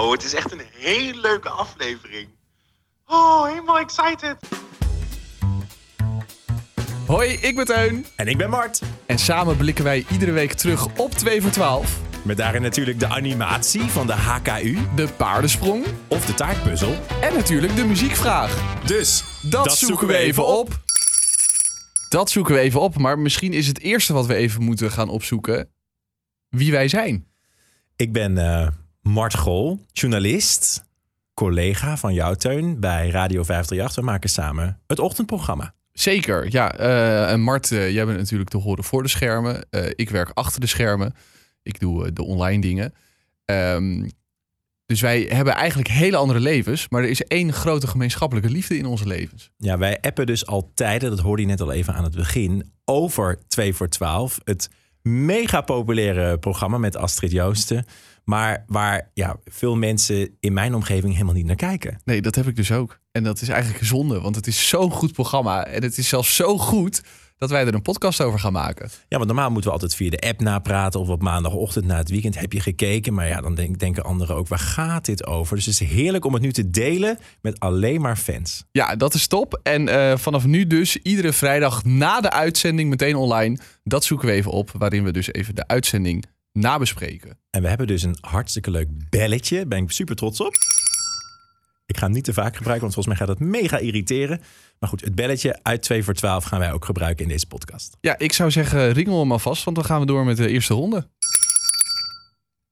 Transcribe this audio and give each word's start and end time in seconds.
Oh, 0.00 0.12
het 0.12 0.24
is 0.24 0.34
echt 0.34 0.52
een 0.52 0.62
hele 0.72 1.20
leuke 1.20 1.48
aflevering. 1.48 2.28
Oh, 3.06 3.46
helemaal 3.46 3.78
excited. 3.78 4.36
Hoi, 7.06 7.30
ik 7.30 7.56
ben 7.56 7.64
Teun. 7.64 8.06
En 8.16 8.26
ik 8.26 8.38
ben 8.38 8.50
Mart. 8.50 8.82
En 9.06 9.18
samen 9.18 9.56
blikken 9.56 9.84
wij 9.84 10.04
iedere 10.10 10.32
week 10.32 10.52
terug 10.52 10.96
op 10.96 11.10
2 11.10 11.42
voor 11.42 11.50
12. 11.50 11.98
Met 12.24 12.36
daarin 12.36 12.62
natuurlijk 12.62 13.00
de 13.00 13.06
animatie 13.06 13.82
van 13.82 14.06
de 14.06 14.12
HKU 14.12 14.78
De 14.94 15.08
paardensprong. 15.16 15.86
of 16.08 16.26
de 16.26 16.34
taartpuzzel. 16.34 16.96
En 17.20 17.34
natuurlijk 17.34 17.76
de 17.76 17.84
muziekvraag. 17.84 18.82
Dus 18.86 19.24
Dat, 19.50 19.76
zoeken 19.76 20.06
we 20.06 20.16
even 20.16 20.46
op. 20.46 20.80
Dat 22.08 22.30
zoeken 22.30 22.54
we 22.54 22.60
even 22.60 22.80
op. 22.80 22.98
Maar 22.98 23.18
misschien 23.18 23.52
is 23.52 23.66
het 23.66 23.80
eerste 23.80 24.12
wat 24.12 24.26
we 24.26 24.34
even 24.34 24.62
moeten 24.62 24.90
gaan 24.90 25.08
opzoeken... 25.08 25.70
wie 26.48 26.72
wij 26.72 26.88
zijn. 26.88 27.26
Ik 27.96 28.12
ben 28.12 28.38
eh, 28.38 28.68
Mart 29.10 29.36
Gol, 29.36 29.84
journalist, 29.92 30.84
collega 31.34 31.96
van 31.96 32.14
jou 32.14 32.36
Teun 32.36 32.80
bij 32.80 33.08
Radio 33.08 33.42
538. 33.42 33.94
We 33.94 34.02
maken 34.02 34.30
samen 34.30 34.80
het 34.86 34.98
ochtendprogramma. 34.98 35.74
Zeker, 35.92 36.52
ja. 36.52 36.74
eh, 36.74 37.32
en 37.32 37.40
Mart, 37.40 37.72
eh, 37.72 37.90
jij 37.90 38.06
bent 38.06 38.18
natuurlijk 38.18 38.50
te 38.50 38.56
horen 38.56 38.84
voor 38.84 39.02
de 39.02 39.08
schermen. 39.08 39.66
Eh, 39.70 39.86
ik 39.94 40.10
werk 40.10 40.30
achter 40.34 40.60
de 40.60 40.66
schermen. 40.66 41.14
Ik 41.62 41.80
doe 41.80 42.12
de 42.12 42.22
online 42.22 42.60
dingen. 42.60 42.94
Ehm, 43.44 44.08
dus 44.86 45.00
wij 45.00 45.20
hebben 45.28 45.54
eigenlijk 45.54 45.88
hele 45.88 46.16
andere 46.16 46.40
levens. 46.40 46.88
Maar 46.88 47.02
er 47.02 47.10
is 47.10 47.22
één 47.22 47.52
grote 47.52 47.86
gemeenschappelijke 47.86 48.50
liefde 48.50 48.78
in 48.78 48.86
onze 48.86 49.06
levens. 49.06 49.50
Ja, 49.56 49.78
wij 49.78 49.98
appen 50.00 50.26
dus 50.26 50.46
al 50.46 50.70
tijden, 50.74 51.10
dat 51.10 51.20
hoorde 51.20 51.42
je 51.42 51.48
net 51.48 51.60
al 51.60 51.72
even 51.72 51.94
aan 51.94 52.04
het 52.04 52.16
begin, 52.16 52.72
over 52.84 53.38
2 53.48 53.74
voor 53.74 53.88
12. 53.88 54.40
Het 54.44 54.68
mega 55.02 55.60
populaire 55.60 56.38
programma 56.38 56.78
met 56.78 56.96
Astrid 56.96 57.30
Joosten. 57.30 57.84
Maar 58.24 58.64
waar 58.66 59.10
ja, 59.14 59.36
veel 59.44 59.76
mensen 59.76 60.36
in 60.40 60.52
mijn 60.52 60.74
omgeving 60.74 61.12
helemaal 61.12 61.34
niet 61.34 61.46
naar 61.46 61.56
kijken. 61.56 62.00
Nee, 62.04 62.22
dat 62.22 62.34
heb 62.34 62.46
ik 62.46 62.56
dus 62.56 62.72
ook. 62.72 62.98
En 63.12 63.22
dat 63.22 63.40
is 63.40 63.48
eigenlijk 63.48 63.84
zonde, 63.84 64.20
want 64.20 64.36
het 64.36 64.46
is 64.46 64.68
zo'n 64.68 64.90
goed 64.90 65.12
programma. 65.12 65.66
En 65.66 65.82
het 65.82 65.98
is 65.98 66.08
zelfs 66.08 66.36
zo 66.36 66.58
goed 66.58 67.02
dat 67.40 67.50
wij 67.50 67.66
er 67.66 67.74
een 67.74 67.82
podcast 67.82 68.22
over 68.22 68.38
gaan 68.38 68.52
maken. 68.52 68.90
Ja, 69.08 69.16
want 69.16 69.26
normaal 69.26 69.50
moeten 69.50 69.70
we 69.70 69.76
altijd 69.76 69.94
via 69.94 70.10
de 70.10 70.20
app 70.20 70.40
napraten 70.40 71.00
of 71.00 71.08
op 71.08 71.22
maandagochtend 71.22 71.84
na 71.84 71.96
het 71.96 72.10
weekend 72.10 72.38
heb 72.38 72.52
je 72.52 72.60
gekeken. 72.60 73.14
Maar 73.14 73.28
ja, 73.28 73.40
dan 73.40 73.54
denk, 73.54 73.78
denken 73.78 74.04
anderen 74.04 74.36
ook, 74.36 74.48
waar 74.48 74.58
gaat 74.58 75.04
dit 75.04 75.26
over? 75.26 75.56
Dus 75.56 75.66
het 75.66 75.80
is 75.80 75.88
heerlijk 75.88 76.24
om 76.24 76.32
het 76.32 76.42
nu 76.42 76.52
te 76.52 76.70
delen 76.70 77.18
met 77.40 77.60
alleen 77.60 78.00
maar 78.00 78.16
fans. 78.16 78.64
Ja, 78.72 78.96
dat 78.96 79.14
is 79.14 79.26
top. 79.26 79.60
En 79.62 79.88
eh, 79.88 80.16
vanaf 80.16 80.46
nu 80.46 80.66
dus 80.66 80.96
iedere 80.96 81.32
vrijdag 81.32 81.84
na 81.84 82.20
de 82.20 82.30
uitzending 82.30 82.90
meteen 82.90 83.16
online. 83.16 83.58
Dat 83.82 84.04
zoeken 84.04 84.28
we 84.28 84.34
even 84.34 84.50
op, 84.50 84.70
waarin 84.78 85.04
we 85.04 85.12
dus 85.12 85.32
even 85.32 85.54
de 85.54 85.66
uitzending 85.66 86.24
nabespreken. 86.52 87.38
En 87.50 87.62
we 87.62 87.68
hebben 87.68 87.86
dus 87.86 88.02
een 88.02 88.16
hartstikke 88.20 88.70
leuk 88.70 88.88
belletje. 89.10 89.56
Daar 89.56 89.68
ben 89.68 89.82
ik 89.82 89.90
super 89.90 90.16
trots 90.16 90.40
op. 90.40 90.54
Ik 91.86 91.96
ga 91.96 92.04
hem 92.04 92.14
niet 92.14 92.24
te 92.24 92.32
vaak 92.32 92.56
gebruiken, 92.56 92.80
want 92.90 92.94
volgens 92.94 93.06
mij 93.06 93.26
gaat 93.26 93.38
dat 93.38 93.48
mega 93.48 93.78
irriteren. 93.78 94.40
Maar 94.78 94.88
goed, 94.88 95.00
het 95.00 95.14
belletje 95.14 95.58
uit 95.62 95.82
2 95.82 96.04
voor 96.04 96.14
12 96.14 96.44
gaan 96.44 96.58
wij 96.58 96.72
ook 96.72 96.84
gebruiken 96.84 97.24
in 97.24 97.30
deze 97.30 97.46
podcast. 97.46 97.96
Ja, 98.00 98.18
ik 98.18 98.32
zou 98.32 98.50
zeggen, 98.50 98.92
ringel 98.92 99.20
hem 99.20 99.32
alvast, 99.32 99.64
want 99.64 99.76
dan 99.76 99.84
gaan 99.84 100.00
we 100.00 100.06
door 100.06 100.24
met 100.24 100.36
de 100.36 100.48
eerste 100.48 100.74
ronde. 100.74 101.08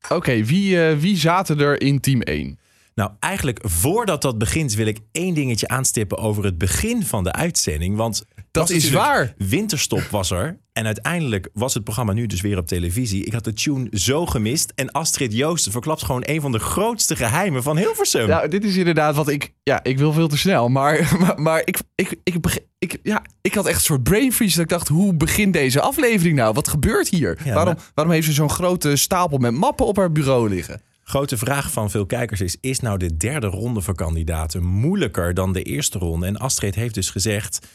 Oké, 0.08 0.44
wie, 0.44 0.86
eh, 0.86 0.96
wie 0.96 1.16
zaten 1.16 1.60
er 1.60 1.80
in 1.80 2.00
team 2.00 2.20
1? 2.22 2.58
Nou, 2.94 3.10
eigenlijk 3.20 3.60
voordat 3.62 4.22
dat 4.22 4.38
begint 4.38 4.74
wil 4.74 4.86
ik 4.86 4.98
één 5.12 5.34
dingetje 5.34 5.68
aanstippen 5.68 6.18
over 6.18 6.44
het 6.44 6.58
begin 6.58 7.04
van 7.04 7.24
de 7.24 7.32
uitzending. 7.32 7.96
Want 7.96 8.24
Dat 8.50 8.70
is 8.70 8.90
waar. 8.90 9.34
Winterstop 9.36 10.02
was 10.02 10.30
er. 10.30 10.58
En 10.78 10.86
uiteindelijk 10.86 11.48
was 11.52 11.74
het 11.74 11.84
programma 11.84 12.12
nu 12.12 12.26
dus 12.26 12.40
weer 12.40 12.58
op 12.58 12.66
televisie. 12.66 13.24
Ik 13.24 13.32
had 13.32 13.44
de 13.44 13.52
tune 13.52 13.88
zo 13.92 14.26
gemist. 14.26 14.72
En 14.74 14.90
Astrid 14.92 15.32
Joosten 15.32 15.72
verklapt 15.72 16.02
gewoon 16.02 16.22
een 16.24 16.40
van 16.40 16.52
de 16.52 16.58
grootste 16.58 17.16
geheimen 17.16 17.62
van 17.62 17.76
Hilversum. 17.76 18.28
Nou, 18.28 18.48
dit 18.48 18.64
is 18.64 18.76
inderdaad 18.76 19.14
wat 19.14 19.28
ik... 19.28 19.54
Ja, 19.62 19.82
ik 19.82 19.98
wil 19.98 20.12
veel 20.12 20.28
te 20.28 20.38
snel, 20.38 20.68
maar, 20.68 21.10
maar, 21.20 21.40
maar 21.40 21.62
ik, 21.64 21.78
ik, 21.94 22.14
ik, 22.22 22.36
ik, 22.78 22.98
ja, 23.02 23.22
ik 23.40 23.54
had 23.54 23.66
echt 23.66 23.76
een 23.76 23.84
soort 23.84 24.02
brain 24.02 24.32
freeze. 24.32 24.54
Dat 24.54 24.64
ik 24.64 24.70
dacht, 24.70 24.88
hoe 24.88 25.14
begint 25.14 25.52
deze 25.52 25.80
aflevering 25.80 26.36
nou? 26.36 26.54
Wat 26.54 26.68
gebeurt 26.68 27.08
hier? 27.08 27.38
Ja, 27.44 27.54
waarom, 27.54 27.74
waarom 27.94 28.14
heeft 28.14 28.26
ze 28.26 28.32
zo'n 28.32 28.50
grote 28.50 28.96
stapel 28.96 29.38
met 29.38 29.52
mappen 29.52 29.86
op 29.86 29.96
haar 29.96 30.12
bureau 30.12 30.48
liggen? 30.48 30.82
Grote 31.02 31.36
vraag 31.36 31.72
van 31.72 31.90
veel 31.90 32.06
kijkers 32.06 32.40
is: 32.40 32.56
is 32.60 32.80
nou 32.80 32.98
de 32.98 33.16
derde 33.16 33.46
ronde 33.46 33.80
voor 33.80 33.94
kandidaten 33.94 34.64
moeilijker 34.64 35.34
dan 35.34 35.52
de 35.52 35.62
eerste 35.62 35.98
ronde? 35.98 36.26
En 36.26 36.36
Astrid 36.36 36.74
heeft 36.74 36.94
dus 36.94 37.10
gezegd: 37.10 37.66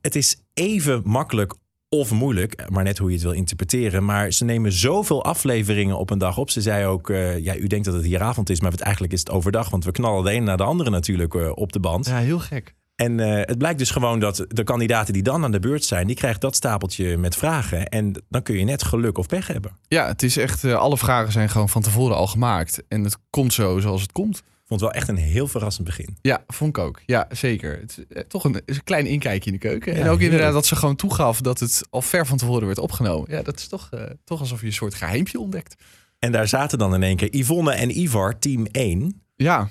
het 0.00 0.16
is 0.16 0.36
even 0.54 1.02
makkelijk 1.04 1.54
of 1.96 2.10
moeilijk, 2.10 2.64
maar 2.68 2.84
net 2.84 2.98
hoe 2.98 3.08
je 3.08 3.14
het 3.14 3.24
wil 3.24 3.32
interpreteren. 3.32 4.04
Maar 4.04 4.32
ze 4.32 4.44
nemen 4.44 4.72
zoveel 4.72 5.24
afleveringen 5.24 5.98
op 5.98 6.10
een 6.10 6.18
dag 6.18 6.38
op. 6.38 6.50
Ze 6.50 6.60
zei 6.60 6.86
ook: 6.86 7.10
eh, 7.10 7.38
ja, 7.38 7.56
u 7.56 7.66
denkt 7.66 7.84
dat 7.84 7.94
het 7.94 8.04
hier 8.04 8.22
avond 8.22 8.50
is, 8.50 8.60
maar 8.60 8.70
het 8.70 8.80
eigenlijk 8.80 9.12
is 9.12 9.18
het 9.18 9.30
overdag, 9.30 9.70
want 9.70 9.84
we 9.84 9.90
knallen 9.90 10.24
de 10.24 10.30
ene 10.30 10.44
na 10.44 10.56
de 10.56 10.62
andere 10.62 10.90
natuurlijk 10.90 11.34
eh, 11.34 11.50
op 11.54 11.72
de 11.72 11.80
band. 11.80 12.06
Ja, 12.06 12.18
heel 12.18 12.38
gek. 12.38 12.74
En 12.94 13.20
eh, 13.20 13.46
het 13.46 13.58
blijkt 13.58 13.78
dus 13.78 13.90
gewoon 13.90 14.20
dat 14.20 14.44
de 14.48 14.64
kandidaten 14.64 15.12
die 15.12 15.22
dan 15.22 15.44
aan 15.44 15.52
de 15.52 15.60
beurt 15.60 15.84
zijn, 15.84 16.06
die 16.06 16.16
krijgen 16.16 16.40
dat 16.40 16.56
stapeltje 16.56 17.16
met 17.16 17.36
vragen. 17.36 17.88
En 17.88 18.24
dan 18.28 18.42
kun 18.42 18.58
je 18.58 18.64
net 18.64 18.82
geluk 18.82 19.18
of 19.18 19.26
pech 19.26 19.46
hebben. 19.46 19.76
Ja, 19.88 20.06
het 20.06 20.22
is 20.22 20.36
echt... 20.36 20.64
alle 20.64 20.98
vragen 20.98 21.32
zijn 21.32 21.48
gewoon 21.48 21.68
van 21.68 21.82
tevoren 21.82 22.16
al 22.16 22.26
gemaakt. 22.26 22.82
En 22.88 23.04
het 23.04 23.16
komt 23.30 23.52
zo 23.52 23.78
zoals 23.80 24.02
het 24.02 24.12
komt. 24.12 24.42
Vond 24.70 24.82
het 24.82 24.90
wel 24.92 25.00
echt 25.00 25.08
een 25.08 25.16
heel 25.32 25.48
verrassend 25.48 25.86
begin. 25.86 26.16
Ja, 26.22 26.44
vond 26.46 26.76
ik 26.76 26.82
ook. 26.84 27.00
Ja, 27.06 27.26
zeker. 27.30 27.78
Het 27.80 27.98
is 27.98 28.16
eh, 28.16 28.22
toch 28.22 28.44
een, 28.44 28.62
is 28.64 28.76
een 28.76 28.84
klein 28.84 29.06
inkijkje 29.06 29.50
in 29.50 29.56
de 29.60 29.68
keuken. 29.68 29.94
Ja, 29.94 30.00
en 30.00 30.08
ook 30.08 30.20
inderdaad 30.20 30.52
dat 30.52 30.66
ze 30.66 30.76
gewoon 30.76 30.96
toegaf 30.96 31.40
dat 31.40 31.60
het 31.60 31.82
al 31.90 32.02
ver 32.02 32.26
van 32.26 32.36
tevoren 32.38 32.66
werd 32.66 32.78
opgenomen. 32.78 33.30
Ja, 33.30 33.42
dat 33.42 33.58
is 33.58 33.68
toch, 33.68 33.88
eh, 33.90 34.02
toch 34.24 34.40
alsof 34.40 34.60
je 34.60 34.66
een 34.66 34.72
soort 34.72 34.94
geheimpje 34.94 35.40
ontdekt. 35.40 35.82
En 36.18 36.32
daar 36.32 36.48
zaten 36.48 36.78
dan 36.78 36.94
in 36.94 37.02
één 37.02 37.16
keer 37.16 37.34
Yvonne 37.36 37.72
en 37.72 37.98
Ivar, 37.98 38.38
team 38.38 38.66
1. 38.72 39.22
Ja. 39.36 39.68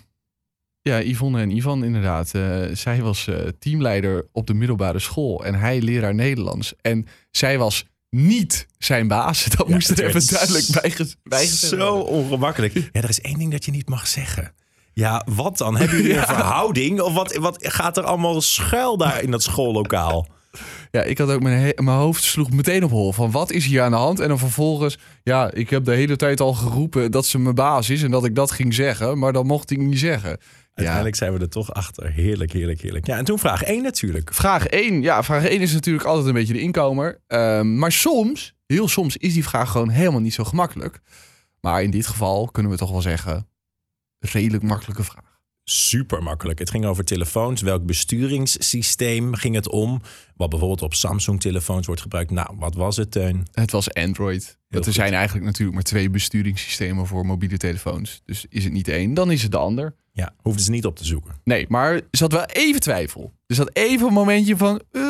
Ja, 0.82 1.02
Yvonne 1.02 1.42
en 1.42 1.50
Ivan 1.56 1.84
inderdaad. 1.84 2.34
Eh, 2.34 2.64
zij 2.74 3.02
was 3.02 3.30
teamleider 3.60 4.28
op 4.32 4.48
de 4.48 4.54
middelbare 4.54 5.00
school 5.00 5.46
en 5.46 5.56
hij 5.56 5.82
leraar 5.82 6.16
Nederlands. 6.16 6.74
En 6.82 7.08
zij 7.32 7.58
was 7.58 7.86
niet 8.10 8.68
zijn 8.78 9.08
baas. 9.08 9.46
Dat 9.58 9.68
Ja, 9.68 9.74
moest 9.74 9.88
het 9.88 10.00
er 10.00 10.06
even 10.16 10.28
duidelijk 10.34 10.66
bijgezet 11.24 11.70
Zo 11.70 11.78
worden. 11.78 12.06
ongemakkelijk. 12.08 12.74
Ja, 12.74 12.82
er 12.92 13.10
is 13.10 13.22
één 13.22 13.38
ding 13.40 13.52
dat 13.52 13.66
je 13.66 13.72
niet 13.72 13.90
mag 13.90 14.08
zeggen. 14.08 14.54
Ja, 15.00 15.26
wat 15.26 15.58
dan? 15.58 15.78
Hebben 15.78 15.98
jullie 15.98 16.18
een 16.18 16.26
verhouding? 16.26 17.02
Of 17.02 17.14
wat, 17.14 17.36
wat 17.36 17.58
gaat 17.68 17.98
er 17.98 18.04
allemaal 18.04 18.42
schuil 18.42 18.98
daar 18.98 19.24
in 19.24 19.32
dat 19.32 19.44
schoollokaal? 19.44 20.28
Ja, 20.92 21.02
ik 21.02 21.18
had 21.18 21.30
ook 21.30 21.42
mijn, 21.42 21.74
mijn 21.76 21.98
hoofd 21.98 22.24
sloeg 22.24 22.52
meteen 22.52 22.84
op 22.84 22.90
hol. 22.90 23.12
Van 23.12 23.32
wat 23.32 23.52
is 23.52 23.66
hier 23.66 23.82
aan 23.82 23.92
de 23.92 23.98
hand? 23.98 24.20
En 24.20 24.28
dan 24.28 24.40
vervolgens, 24.40 24.98
ja, 25.24 25.52
ik 25.52 25.70
heb 25.70 25.86
de 25.86 25.92
hele 25.92 26.16
tijd 26.16 26.40
al 26.40 26.54
geroepen 26.54 27.12
dat 27.12 27.26
ze 27.26 27.40
mijn 27.40 27.56
baas 27.56 27.90
is 27.90 28.04
en 28.04 28.12
dat 28.12 28.26
ik 28.26 28.36
dat 28.36 28.52
ging 28.52 28.74
zeggen, 28.74 29.18
maar 29.18 29.34
dat 29.34 29.44
mocht 29.44 29.72
ik 29.72 29.78
niet 29.78 30.00
zeggen. 30.00 30.30
Ja, 30.30 30.38
Uiteindelijk 30.74 31.16
zijn 31.16 31.34
we 31.34 31.40
er 31.40 31.50
toch 31.50 31.74
achter. 31.74 32.12
Heerlijk, 32.12 32.52
heerlijk, 32.52 32.82
heerlijk. 32.82 33.08
Ja, 33.08 33.18
en 33.18 33.26
toen 33.26 33.40
vraag 33.40 33.64
1 33.64 33.84
natuurlijk. 33.84 34.34
Vraag 34.34 34.66
1. 34.66 35.02
Ja, 35.02 35.24
vraag 35.24 35.46
1 35.46 35.62
is 35.62 35.74
natuurlijk 35.74 36.06
altijd 36.06 36.28
een 36.28 36.34
beetje 36.34 36.54
de 36.54 36.62
inkomer. 36.62 37.22
Ehm, 37.28 37.78
maar 37.78 37.92
soms, 37.92 38.56
heel 38.66 38.88
soms, 38.88 39.18
is 39.18 39.34
die 39.34 39.44
vraag 39.44 39.72
gewoon 39.72 39.90
helemaal 39.90 40.20
niet 40.20 40.34
zo 40.34 40.44
gemakkelijk. 40.44 41.00
Maar 41.62 41.84
in 41.84 41.92
dit 41.92 42.08
geval 42.08 42.50
kunnen 42.52 42.72
we 42.72 42.78
toch 42.78 42.92
wel 42.92 43.02
zeggen, 43.02 43.48
redelijk 44.20 44.64
makkelijke 44.64 45.04
vraag. 45.04 45.38
Super 45.64 46.24
makkelijk. 46.24 46.60
Het 46.60 46.70
ging 46.70 46.86
over 46.86 47.04
telefoons. 47.06 47.62
Welk 47.62 47.86
besturingssysteem 47.86 49.34
ging 49.34 49.56
het 49.56 49.70
om? 49.70 50.02
Wat 50.36 50.50
bijvoorbeeld 50.50 50.82
op 50.82 50.94
Samsung-telefoons 50.94 51.86
wordt 51.86 52.02
gebruikt. 52.02 52.32
Nou, 52.32 52.56
wat 52.60 52.76
was 52.76 52.98
het, 52.98 53.12
Teun? 53.12 53.48
Het 53.52 53.72
was 53.72 53.94
Android. 53.94 54.58
Want 54.68 54.86
er 54.86 54.94
zijn 54.94 55.14
eigenlijk 55.14 55.46
natuurlijk 55.46 55.74
maar 55.74 55.84
twee 55.84 56.10
besturingssystemen 56.10 57.08
voor 57.08 57.26
mobiele 57.26 57.58
telefoons. 57.58 58.22
Dus 58.26 58.46
is 58.50 58.64
het 58.64 58.74
niet 58.74 58.88
één, 58.88 59.14
dan 59.14 59.32
is 59.32 59.42
het 59.42 59.52
de 59.52 59.58
ander. 59.58 59.96
Ja, 60.12 60.34
hoefden 60.42 60.64
ze 60.64 60.72
niet 60.72 60.86
op 60.86 60.96
te 60.96 61.06
zoeken. 61.06 61.34
Nee, 61.44 61.66
maar 61.68 61.94
er 61.94 62.04
zat 62.12 62.32
wel 62.32 62.46
even 62.46 62.80
twijfel. 62.80 63.34
Er 63.48 63.56
zat 63.56 63.70
even 63.76 64.08
een 64.08 64.14
momentje 64.14 64.58
van... 64.58 64.82
eh, 64.92 65.02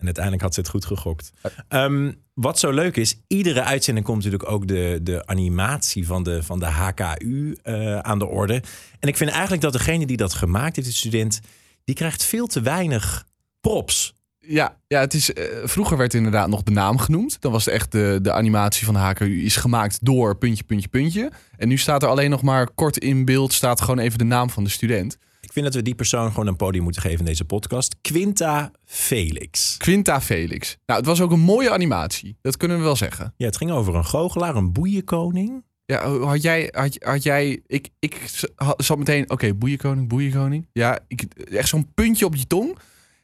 En 0.00 0.06
uiteindelijk 0.06 0.44
had 0.44 0.54
ze 0.54 0.60
het 0.60 0.68
goed 0.68 0.84
gegokt. 0.84 1.32
Ehm, 1.68 2.12
wat 2.34 2.58
zo 2.58 2.70
leuk 2.70 2.96
is, 2.96 3.20
iedere 3.26 3.62
uitzending 3.62 4.06
komt 4.06 4.24
natuurlijk 4.24 4.50
ook 4.50 4.66
de, 4.66 5.00
de 5.02 5.26
animatie 5.26 6.06
van 6.06 6.22
de, 6.22 6.42
van 6.42 6.58
de 6.58 6.66
HKU 6.66 7.56
eh, 7.62 7.98
aan 7.98 8.18
de 8.18 8.26
orde. 8.26 8.62
En 8.98 9.08
ik 9.08 9.16
vind 9.16 9.30
eigenlijk 9.30 9.62
dat 9.62 9.72
degene 9.72 10.06
die 10.06 10.16
dat 10.16 10.34
gemaakt 10.34 10.76
heeft, 10.76 10.88
de 10.88 10.94
student, 10.94 11.40
die 11.84 11.94
krijgt 11.94 12.24
veel 12.24 12.46
te 12.46 12.60
weinig 12.60 13.26
props. 13.60 14.14
ja, 14.38 14.76
ja 14.86 15.00
het 15.00 15.14
is, 15.14 15.32
eh, 15.32 15.44
vroeger 15.64 15.96
werd 15.96 16.14
inderdaad 16.14 16.48
nog 16.48 16.62
de 16.62 16.70
naam 16.70 16.98
genoemd. 16.98 17.40
Dan 17.40 17.52
was 17.52 17.64
het 17.64 17.74
echt 17.74 17.92
de, 17.92 18.18
de 18.22 18.32
animatie 18.32 18.84
van 18.84 18.94
de 18.94 19.00
HKU 19.00 19.44
is 19.44 19.56
gemaakt 19.56 19.98
door 20.02 20.36
puntje, 20.36 20.64
puntje, 20.64 20.88
puntje. 20.88 21.30
En 21.56 21.68
nu 21.68 21.76
staat 21.76 22.02
er 22.02 22.08
alleen 22.08 22.30
nog 22.30 22.42
maar 22.42 22.70
kort 22.74 22.98
in 22.98 23.24
beeld... 23.24 23.52
staat 23.52 23.80
gewoon 23.80 23.98
even 23.98 24.18
de 24.18 24.24
naam 24.24 24.50
van 24.50 24.64
de 24.64 24.70
student. 24.70 25.18
Ik 25.50 25.56
vind 25.56 25.66
dat 25.66 25.74
we 25.74 25.82
die 25.82 25.94
persoon 25.94 26.28
gewoon 26.28 26.46
een 26.46 26.56
podium 26.56 26.82
moeten 26.84 27.02
geven 27.02 27.18
in 27.18 27.24
deze 27.24 27.44
podcast. 27.44 27.96
Quinta 28.00 28.70
Felix. 28.84 29.76
Quinta 29.76 30.20
Felix. 30.20 30.76
Nou, 30.86 30.98
het 30.98 31.08
was 31.08 31.20
ook 31.20 31.30
een 31.30 31.40
mooie 31.40 31.70
animatie. 31.70 32.36
Dat 32.40 32.56
kunnen 32.56 32.76
we 32.76 32.82
wel 32.82 32.96
zeggen. 32.96 33.34
Ja, 33.36 33.46
het 33.46 33.56
ging 33.56 33.70
over 33.70 33.94
een 33.94 34.04
goochelaar, 34.04 34.56
een 34.56 34.72
boeienkoning. 34.72 35.64
Ja, 35.86 36.08
had 36.18 36.42
jij, 36.42 36.68
had, 36.72 36.96
had 36.98 37.22
jij, 37.22 37.60
ik, 37.66 37.88
ik 37.98 38.30
had- 38.54 38.84
zat 38.84 38.98
meteen, 38.98 39.30
oké, 39.30 39.54
boeienkoning, 39.54 40.08
boeienkoning. 40.08 40.66
Ja, 40.72 40.98
ik, 41.08 41.22
echt 41.50 41.68
zo'n 41.68 41.92
puntje 41.94 42.24
op 42.26 42.34
je 42.36 42.46
tong. 42.46 42.78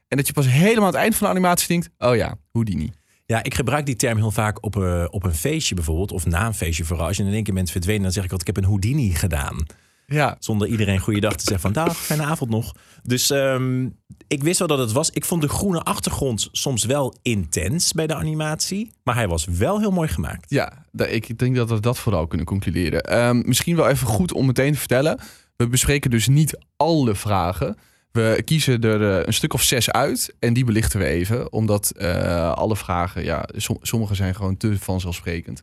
En 0.09 0.17
dat 0.17 0.27
je 0.27 0.33
pas 0.33 0.49
helemaal 0.49 0.81
aan 0.87 0.93
het 0.93 0.95
eind 1.03 1.15
van 1.17 1.27
de 1.27 1.33
animatie 1.35 1.69
denkt, 1.69 1.91
oh 1.99 2.17
ja, 2.17 2.39
Houdini. 2.53 2.91
Ja, 3.27 3.43
ik 3.43 3.55
gebruik 3.55 3.87
die 3.87 3.97
term 3.97 4.17
heel 4.17 4.31
vaak 4.31 4.65
op, 4.65 4.77
eh, 4.83 5.05
op 5.11 5.25
een 5.25 5.35
feestje 5.35 5.75
bijvoorbeeld. 5.75 6.13
Of 6.13 6.27
na 6.27 6.47
een 6.47 6.55
feestje 6.55 6.85
vooral. 6.85 7.07
Als 7.07 7.17
je 7.17 7.23
in 7.25 7.33
één 7.33 7.43
keer 7.43 7.55
bent 7.55 7.71
verdwenen, 7.71 8.03
dan 8.03 8.13
zeg 8.13 8.25
ik 8.25 8.31
altijd... 8.31 8.49
ik 8.49 8.55
heb 8.55 8.65
een 8.65 8.71
Houdini 8.71 9.15
gedaan. 9.15 9.67
Ja, 10.07 10.37
Zonder 10.39 10.69
iedereen 10.69 10.99
goeiedag 10.99 11.33
te 11.37 11.43
zeggen 11.43 11.61
van... 11.61 11.73
dag, 11.73 11.97
fijne 11.97 12.23
avond 12.23 12.51
nog. 12.51 12.75
Dus 13.03 13.31
ehm, 13.31 13.89
ik 14.29 14.43
wist 14.43 14.59
wel 14.59 14.69
dat 14.69 14.79
het 14.79 14.93
was. 14.93 15.11
Ik 15.11 15.25
vond 15.25 15.43
de 15.43 15.49
groene 15.49 15.81
achtergrond 15.83 16.49
soms 16.53 16.85
wel 16.85 17.15
intens 17.23 17.93
bij 17.93 18.07
de 18.07 18.15
animatie. 18.15 18.91
Maar 19.03 19.15
hij 19.15 19.29
was 19.29 19.45
wel 19.45 19.79
heel 19.81 19.91
mooi 19.91 20.09
gemaakt. 20.09 20.51
ja 20.51 20.85
ik 21.09 21.39
denk 21.39 21.57
dat 21.57 21.71
we 21.71 21.81
dat 21.81 21.99
vooral 21.99 22.27
kunnen 22.27 22.47
concluderen. 22.47 23.01
Ehm, 23.03 23.43
misschien 23.47 23.77
wel 23.77 23.89
even 23.89 24.07
goed 24.07 24.33
om 24.33 24.47
meteen 24.47 24.73
te 24.73 24.79
vertellen. 24.79 25.21
We 25.57 25.69
bespreken 25.69 26.11
dus 26.11 26.29
niet 26.29 26.59
alle 26.77 27.15
vragen. 27.15 27.77
We 28.13 28.43
kiezen 28.45 28.81
er 28.83 29.19
eh, 29.19 29.27
een 29.27 29.35
stuk 29.35 29.53
of 29.55 29.63
zes 29.63 29.91
uit 29.91 30.35
en 30.39 30.53
die 30.53 30.65
belichten 30.65 30.99
we 30.99 31.05
even. 31.07 31.53
Omdat 31.53 31.91
eh, 31.91 32.53
alle 32.53 32.77
vragen, 32.77 33.25
ja, 33.25 33.49
som- 33.57 33.79
sommige 33.83 34.15
zijn 34.15 34.35
gewoon 34.35 34.57
te 34.57 34.79
vanzelfsprekend. 34.79 35.63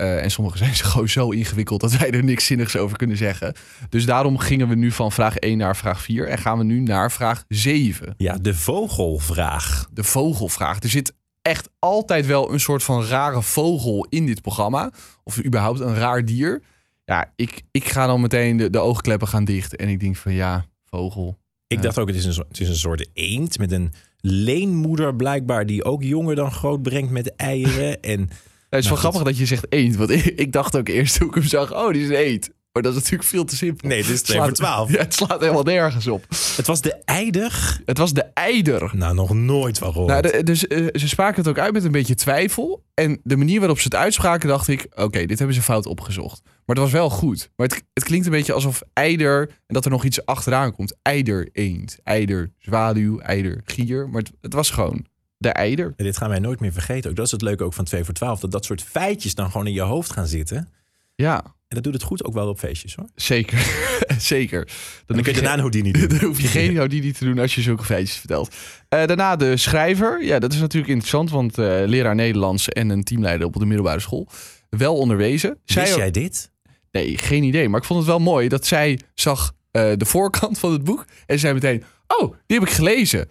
Eh, 0.00 0.22
en 0.22 0.30
sommige 0.30 0.58
zijn 0.64 0.74
gewoon 0.74 1.08
zo 1.08 1.30
ingewikkeld 1.30 1.80
dat 1.80 1.96
wij 1.96 2.10
er 2.10 2.24
niks 2.24 2.44
zinnigs 2.46 2.76
over 2.76 2.96
kunnen 2.96 3.16
zeggen. 3.16 3.54
Dus 3.88 4.04
daarom 4.06 4.38
gingen 4.38 4.68
we 4.68 4.74
nu 4.74 4.90
van 4.90 5.12
vraag 5.12 5.36
1 5.36 5.58
naar 5.58 5.76
vraag 5.76 6.02
4 6.02 6.28
en 6.28 6.38
gaan 6.38 6.58
we 6.58 6.64
nu 6.64 6.80
naar 6.80 7.12
vraag 7.12 7.44
7. 7.48 8.14
Ja, 8.16 8.36
de 8.36 8.54
vogelvraag. 8.54 9.88
de 9.92 10.04
vogelvraag. 10.04 10.82
Er 10.82 10.88
zit 10.88 11.12
echt 11.42 11.68
altijd 11.78 12.26
wel 12.26 12.52
een 12.52 12.60
soort 12.60 12.82
van 12.82 13.04
rare 13.04 13.42
vogel 13.42 14.06
in 14.08 14.26
dit 14.26 14.42
programma. 14.42 14.90
Of 15.24 15.44
überhaupt 15.44 15.80
een 15.80 15.94
raar 15.94 16.24
dier. 16.24 16.62
Ja, 17.04 17.32
ik, 17.36 17.62
ik 17.70 17.88
ga 17.88 18.06
dan 18.06 18.20
meteen 18.20 18.56
de, 18.56 18.70
de 18.70 18.78
oogkleppen 18.78 19.28
gaan 19.28 19.44
dicht. 19.44 19.76
En 19.76 19.88
ik 19.88 20.00
denk 20.00 20.16
van 20.16 20.32
ja, 20.32 20.64
vogel. 20.84 21.38
Ik 21.66 21.76
Ja. 21.76 21.82
dacht 21.82 21.98
ook, 21.98 22.06
het 22.08 22.16
is, 22.16 22.24
een, 22.24 22.32
soort- 22.32 22.48
het 22.48 22.60
is 22.60 22.68
een 22.68 22.76
soort 22.76 23.08
eend 23.12 23.58
met 23.58 23.72
een 23.72 23.92
leenmoeder 24.20 25.16
blijkbaar... 25.16 25.66
die 25.66 25.84
ook 25.84 26.02
jonger 26.02 26.34
dan 26.34 26.52
groot 26.52 26.82
brengt 26.82 27.10
met 27.10 27.36
eieren. 27.36 28.00
En 28.14 28.28
het 28.70 28.78
is 28.84 28.86
wel 28.90 28.96
goed. 28.98 28.98
grappig 28.98 29.22
dat 29.22 29.38
je 29.38 29.46
zegt 29.46 29.66
eend. 29.72 29.96
Want 29.96 30.10
ik, 30.18 30.24
ik 30.24 30.52
dacht 30.52 30.76
ook 30.76 30.88
eerst 30.88 31.18
toen 31.18 31.28
ik 31.28 31.34
hem 31.34 31.42
zag, 31.42 31.72
oh, 31.74 31.92
die 31.92 32.02
is 32.02 32.08
een 32.08 32.14
eend. 32.14 32.50
Maar 32.72 32.82
dat 32.82 32.92
is 32.92 32.98
natuurlijk 32.98 33.28
veel 33.28 33.44
te 33.44 33.56
simpel. 33.56 33.88
nee, 33.88 34.02
dit 34.02 34.10
is 34.10 34.22
2 34.22 34.36
Slaat- 34.36 34.48
voor 34.48 34.56
12. 34.56 34.90
Ja, 34.92 34.98
het 34.98 35.14
slaat 35.14 35.40
helemaal 35.40 35.62
nergens 35.62 36.06
op. 36.06 36.24
Het 36.56 36.66
was 36.66 36.80
de 36.80 36.94
eider. 37.04 37.80
Het 37.84 37.98
was 37.98 38.12
de 38.12 38.22
eider. 38.34 38.90
Nou, 38.92 39.14
nog 39.14 39.34
nooit 39.34 39.78
van 39.78 39.92
gehoord. 39.92 40.10
Nou, 40.10 40.22
de- 40.22 40.42
dus 40.42 40.66
eh, 40.66 40.86
ze 40.92 41.08
spraken 41.08 41.36
het 41.36 41.48
ook 41.48 41.58
uit 41.58 41.72
met 41.72 41.84
een 41.84 41.90
beetje 41.92 42.14
twijfel. 42.14 42.84
En 42.94 43.20
de 43.22 43.36
manier 43.36 43.58
waarop 43.58 43.78
ze 43.78 43.84
het 43.84 43.94
uitspraken, 43.94 44.48
dacht 44.48 44.68
ik: 44.68 44.86
oké, 44.94 45.26
dit 45.26 45.38
hebben 45.38 45.56
ze 45.56 45.62
fout 45.62 45.86
opgezocht. 45.86 46.40
Maar 46.44 46.76
het 46.76 46.78
was 46.84 46.92
wel 46.92 47.10
goed. 47.10 47.50
Maar 47.56 47.66
het, 47.66 47.82
het 47.94 48.04
klinkt 48.04 48.26
een 48.26 48.32
beetje 48.32 48.52
alsof 48.52 48.82
eider 48.92 49.40
en 49.66 49.74
dat 49.74 49.84
er 49.84 49.90
nog 49.90 50.04
iets 50.04 50.24
achteraan 50.26 50.72
komt. 50.72 50.96
Eider 51.02 51.48
eend, 51.52 51.98
eider 52.04 52.52
zwaluw, 52.58 53.18
eider 53.18 53.60
gier. 53.64 54.08
Maar 54.08 54.22
het, 54.22 54.32
het 54.40 54.52
was 54.52 54.70
gewoon 54.70 55.04
de 55.40 55.48
eider. 55.48 55.94
En 55.96 56.04
dit 56.04 56.16
gaan 56.16 56.28
wij 56.28 56.38
nooit 56.38 56.60
meer 56.60 56.72
vergeten. 56.72 57.10
Ook 57.10 57.16
dat 57.16 57.26
is 57.26 57.32
het 57.32 57.42
leuke 57.42 57.64
ook 57.64 57.74
van 57.74 57.84
2 57.84 58.04
voor 58.04 58.14
12. 58.14 58.40
Dat 58.40 58.50
dat 58.50 58.64
soort 58.64 58.82
feitjes 58.82 59.34
dan 59.34 59.50
gewoon 59.50 59.66
in 59.66 59.72
je 59.72 59.80
hoofd 59.80 60.12
gaan 60.12 60.26
zitten. 60.26 60.68
Ja, 61.14 61.42
En 61.44 61.52
dat 61.68 61.82
doet 61.82 61.92
het 61.92 62.02
goed 62.02 62.24
ook 62.24 62.32
wel 62.34 62.48
op 62.48 62.58
feestjes 62.58 62.94
hoor. 62.94 63.06
zeker. 63.14 63.58
zeker. 64.18 64.64
Dan 65.06 65.16
hoef 65.16 65.16
kun 65.16 65.16
je 65.16 65.22
geen- 65.24 65.34
daarna 65.34 65.52
een 65.52 65.58
Houdini 65.58 65.92
doen. 65.92 66.08
Dan 66.18 66.28
hoef 66.28 66.40
je 66.40 66.46
geen 66.48 66.76
Houdini 66.76 67.12
te 67.12 67.24
doen 67.24 67.38
als 67.38 67.54
je 67.54 67.60
zulke 67.60 67.84
feitjes 67.84 68.16
vertelt. 68.16 68.54
Eh, 68.88 69.06
daarna 69.06 69.36
de 69.36 69.56
schrijver. 69.56 70.24
Ja, 70.24 70.38
dat 70.38 70.52
is 70.52 70.58
natuurlijk 70.60 70.90
interessant, 70.92 71.30
want 71.30 71.58
eh, 71.58 71.82
leraar 71.86 72.14
Nederlands 72.14 72.68
en 72.68 72.88
een 72.90 73.04
teamleider 73.04 73.46
op 73.46 73.52
de 73.54 73.66
middelbare 73.66 74.00
school. 74.00 74.28
Wel 74.70 74.96
onderwezen. 74.96 75.58
Zij 75.64 75.82
Wist 75.82 75.96
jij 75.96 76.10
dit? 76.10 76.50
Nee, 76.90 77.18
geen 77.18 77.42
idee. 77.42 77.68
Maar 77.68 77.80
ik 77.80 77.86
vond 77.86 77.98
het 77.98 78.08
wel 78.08 78.18
mooi 78.18 78.48
dat 78.48 78.66
zij 78.66 79.00
zag 79.14 79.52
eh, 79.70 79.92
de 79.96 80.04
voorkant 80.04 80.58
van 80.58 80.72
het 80.72 80.84
boek. 80.84 81.04
En 81.26 81.38
zei 81.38 81.54
meteen, 81.54 81.84
oh, 82.06 82.34
die 82.46 82.58
heb 82.58 82.68
ik 82.68 82.74
gelezen. 82.74 83.28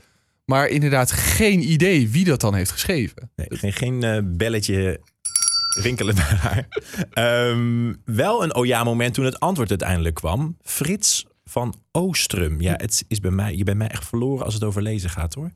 Maar 0.49 0.67
inderdaad 0.67 1.11
geen 1.11 1.71
idee 1.71 2.09
wie 2.09 2.25
dat 2.25 2.41
dan 2.41 2.55
heeft 2.55 2.71
geschreven. 2.71 3.31
Nee, 3.35 3.47
geen, 3.49 3.73
geen 3.73 4.03
eh, 4.03 4.19
belletje 4.23 5.01
rinkelen 5.79 6.15
bij 6.15 6.23
haar. 6.45 6.67
Ehm, 7.11 7.93
wel 8.05 8.43
een 8.43 8.55
oh 8.55 8.65
ja 8.65 8.83
moment 8.83 9.13
toen 9.13 9.25
het 9.25 9.39
antwoord 9.39 9.69
uiteindelijk 9.69 10.15
kwam. 10.15 10.57
Frits 10.61 11.25
van 11.43 11.75
Oostrum. 11.91 12.61
Ja, 12.61 12.73
het 12.77 13.05
is 13.07 13.19
bij 13.19 13.31
mij, 13.31 13.55
je 13.55 13.63
bent 13.63 13.77
mij 13.77 13.87
echt 13.87 14.07
verloren 14.07 14.45
als 14.45 14.53
het 14.53 14.63
over 14.63 14.81
lezen 14.81 15.09
gaat 15.09 15.33
hoor. 15.33 15.51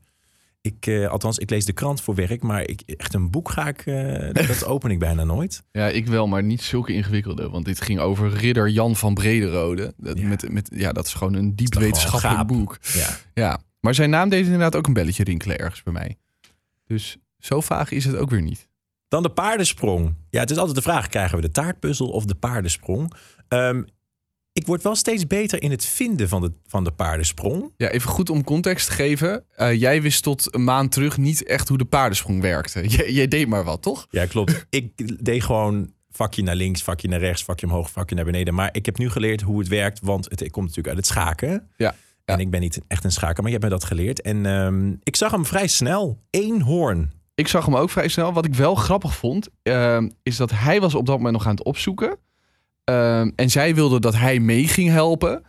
Ik, 0.60 0.86
eh, 0.86 1.08
althans, 1.08 1.38
ik 1.38 1.50
lees 1.50 1.64
de 1.64 1.72
krant 1.72 2.00
voor 2.00 2.14
werk, 2.14 2.42
maar 2.42 2.68
ik, 2.68 2.80
echt 2.86 3.14
een 3.14 3.30
boek 3.30 3.50
ga 3.50 3.68
ik, 3.68 3.86
eh, 3.86 4.46
dat 4.48 4.64
open 4.64 4.90
ik 4.90 4.98
bijna 4.98 5.24
nooit. 5.24 5.62
Ja, 5.72 5.88
ik 5.88 6.06
wel, 6.06 6.26
maar 6.26 6.42
niet 6.42 6.62
zulke 6.62 6.92
ingewikkelde. 6.92 7.50
Want 7.50 7.64
dit 7.64 7.80
ging 7.80 8.00
over 8.00 8.28
ridder 8.28 8.68
Jan 8.68 8.96
van 8.96 9.14
Brederode. 9.14 9.94
Dat, 9.96 10.18
Ja. 10.18 10.26
met, 10.26 10.52
met, 10.52 10.70
ja, 10.74 10.92
dat 10.92 11.06
is 11.06 11.14
gewoon 11.14 11.34
een 11.34 11.56
diep 11.56 11.74
wetenschappelijk 11.74 12.46
boek. 12.46 12.78
Ja. 12.92 13.08
Ja, 13.34 13.60
maar 13.84 13.94
zijn 13.94 14.10
naam 14.10 14.28
deed 14.28 14.44
inderdaad 14.44 14.76
ook 14.76 14.86
een 14.86 14.92
belletje 14.92 15.24
rinkelen 15.24 15.58
ergens 15.58 15.82
bij 15.82 15.92
mij. 15.92 16.16
Dus 16.86 17.16
zo 17.38 17.60
vaag 17.60 17.90
is 17.90 18.04
het 18.04 18.16
ook 18.16 18.30
weer 18.30 18.42
niet. 18.42 18.68
Dan 19.08 19.22
de 19.22 19.28
paardensprong. 19.28 20.14
Ja, 20.30 20.40
het 20.40 20.50
is 20.50 20.56
altijd 20.56 20.76
de 20.76 20.82
vraag: 20.82 21.08
krijgen 21.08 21.36
we 21.36 21.42
de 21.42 21.50
taartpuzzel 21.50 22.10
of 22.10 22.24
de 22.24 22.34
paardensprong? 22.34 23.12
Ehm, 23.48 23.82
ik 24.52 24.66
word 24.66 24.82
wel 24.82 24.94
steeds 24.94 25.26
beter 25.26 25.62
in 25.62 25.70
het 25.70 25.84
vinden 25.84 26.28
van 26.28 26.40
de, 26.40 26.52
van 26.66 26.84
de 26.84 26.90
paardensprong. 26.90 27.72
Ja, 27.76 27.88
even 27.88 28.10
goed 28.10 28.30
om 28.30 28.44
context 28.44 28.86
te 28.86 28.92
geven. 28.92 29.44
Eh, 29.56 29.80
jij 29.80 30.02
wist 30.02 30.22
tot 30.22 30.54
een 30.54 30.64
maand 30.64 30.92
terug 30.92 31.16
niet 31.16 31.44
echt 31.44 31.68
hoe 31.68 31.78
de 31.78 31.84
paardensprong 31.84 32.40
werkte. 32.40 32.88
Jij, 32.96 33.12
jij 33.12 33.28
deed 33.28 33.48
maar 33.48 33.64
wat, 33.64 33.82
toch? 33.82 34.06
Ja, 34.10 34.26
klopt. 34.26 34.66
ik 34.70 35.24
deed 35.24 35.42
gewoon 35.42 35.92
vakje 36.10 36.42
naar 36.42 36.56
links, 36.56 36.82
vakje 36.82 37.08
naar 37.08 37.20
rechts, 37.20 37.44
vakje 37.44 37.66
omhoog, 37.66 37.90
vakje 37.90 38.14
naar 38.14 38.24
beneden. 38.24 38.54
Maar 38.54 38.68
ik 38.72 38.86
heb 38.86 38.98
nu 38.98 39.10
geleerd 39.10 39.40
hoe 39.40 39.58
het 39.58 39.68
werkt, 39.68 40.00
want 40.02 40.24
het 40.24 40.50
komt 40.50 40.66
natuurlijk 40.66 40.88
uit 40.88 40.96
het 40.96 41.06
schaken. 41.06 41.70
Ja. 41.76 41.94
En 42.24 42.40
ik 42.40 42.50
ben 42.50 42.60
niet 42.60 42.80
echt 42.88 43.04
een 43.04 43.12
schaker, 43.12 43.42
maar 43.42 43.52
je 43.52 43.58
hebt 43.58 43.70
me 43.70 43.78
dat 43.78 43.84
geleerd. 43.84 44.20
En 44.20 44.46
ehm, 44.46 44.94
ik 45.02 45.16
zag 45.16 45.30
hem 45.30 45.44
vrij 45.44 45.66
snel. 45.66 46.18
Eén 46.30 46.62
hoorn. 46.62 47.12
Ik 47.34 47.48
zag 47.48 47.64
hem 47.64 47.76
ook 47.76 47.90
vrij 47.90 48.08
snel. 48.08 48.32
Wat 48.32 48.44
ik 48.44 48.54
wel 48.54 48.74
grappig 48.74 49.16
vond, 49.16 49.48
ehm, 49.62 50.10
is 50.22 50.36
dat 50.36 50.50
hij 50.50 50.80
was 50.80 50.94
op 50.94 51.06
dat 51.06 51.16
moment 51.16 51.34
nog 51.34 51.44
aan 51.46 51.54
het 51.54 51.64
opzoeken. 51.64 52.18
Ehm, 52.84 53.30
en 53.36 53.50
zij 53.50 53.74
wilde 53.74 54.00
dat 54.00 54.14
hij 54.14 54.40
mee 54.40 54.68
ging 54.68 54.90
helpen. 54.90 55.44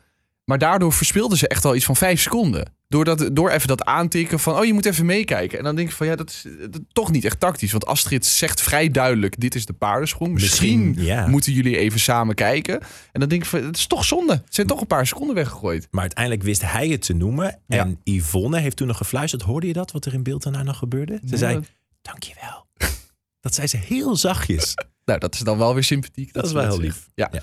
Maar 0.46 0.58
daardoor 0.58 0.94
verspeelden 0.94 1.38
ze 1.38 1.48
echt 1.48 1.66
al 1.66 1.76
iets 1.76 1.86
van 1.86 1.96
vijf 1.96 2.22
seconden. 2.22 2.74
Door, 2.88 3.06
dat, 3.06 3.30
door 3.34 3.50
even 3.50 3.68
dat 3.68 3.84
aantikken 3.86 4.40
van, 4.40 4.58
oh 4.58 4.66
je 4.66 4.74
moet 4.74 4.86
even 4.86 5.06
meekijken. 5.06 5.58
En 5.58 5.64
dan 5.64 5.76
denk 5.76 5.90
ik 5.90 5.96
van, 5.96 6.08
ja, 6.08 6.16
dat 6.16 6.30
is, 6.30 6.46
dat 6.60 6.74
is 6.76 6.80
toch 6.92 7.12
niet 7.12 7.26
echt 7.26 7.40
tactisch. 7.40 7.72
Want 7.72 7.86
Astrid 7.86 8.26
zegt 8.26 8.62
vrij 8.62 8.90
duidelijk, 8.92 9.40
dit 9.40 9.56
is 9.56 9.66
de 9.66 9.74
paardensprong. 9.74 10.34
Misschien, 10.34 10.80
Misschien, 10.88 11.06
ja. 11.06 11.28
moeten 11.28 11.54
jullie 11.54 11.78
even 11.78 12.00
samen 12.00 12.36
kijken. 12.36 12.82
En 13.12 13.20
dan 13.20 13.30
denk 13.30 13.42
ik 13.42 13.48
van, 13.50 13.64
het 13.64 13.78
is 13.78 13.88
toch 13.88 14.06
zonde. 14.06 14.34
Het 14.34 14.56
zijn 14.56 14.68
toch 14.68 14.82
een 14.82 14.88
paar 14.88 15.08
seconden 15.08 15.36
weggegooid. 15.36 15.88
Maar 15.92 16.02
uiteindelijk 16.02 16.44
wist 16.44 16.62
hij 16.62 16.88
het 16.88 17.02
te 17.02 17.14
noemen. 17.14 17.60
En 17.68 18.00
Yvonne 18.04 18.60
heeft 18.60 18.76
toen 18.78 18.88
nog 18.88 18.98
gefluisterd. 18.98 19.42
Hoorde 19.42 19.68
je 19.68 19.74
dat, 19.74 19.92
wat 19.92 20.06
er 20.06 20.14
in 20.14 20.24
beeld 20.24 20.44
daarna 20.44 20.64
nog 20.64 20.78
gebeurde? 20.78 21.14
Ze 21.14 21.30
Nee, 21.30 21.38
zei, 21.40 21.54
dat- 21.54 21.66
dankjewel. 22.02 22.68
dat 23.46 23.56
zei 23.56 23.68
ze 23.68 23.78
heel 23.78 24.16
zachtjes. 24.16 24.74
Nou, 25.06 25.20
dat 25.20 25.34
is 25.34 25.40
dan 25.40 25.58
wel 25.58 25.74
weer 25.74 25.84
sympathiek. 25.84 26.34
Dat 26.34 26.44
is 26.44 26.50
ze 26.50 26.56
wel 26.56 26.68
heel 26.68 26.80
lief. 26.80 27.10
Ja. 27.16 27.30
Ja. 27.32 27.42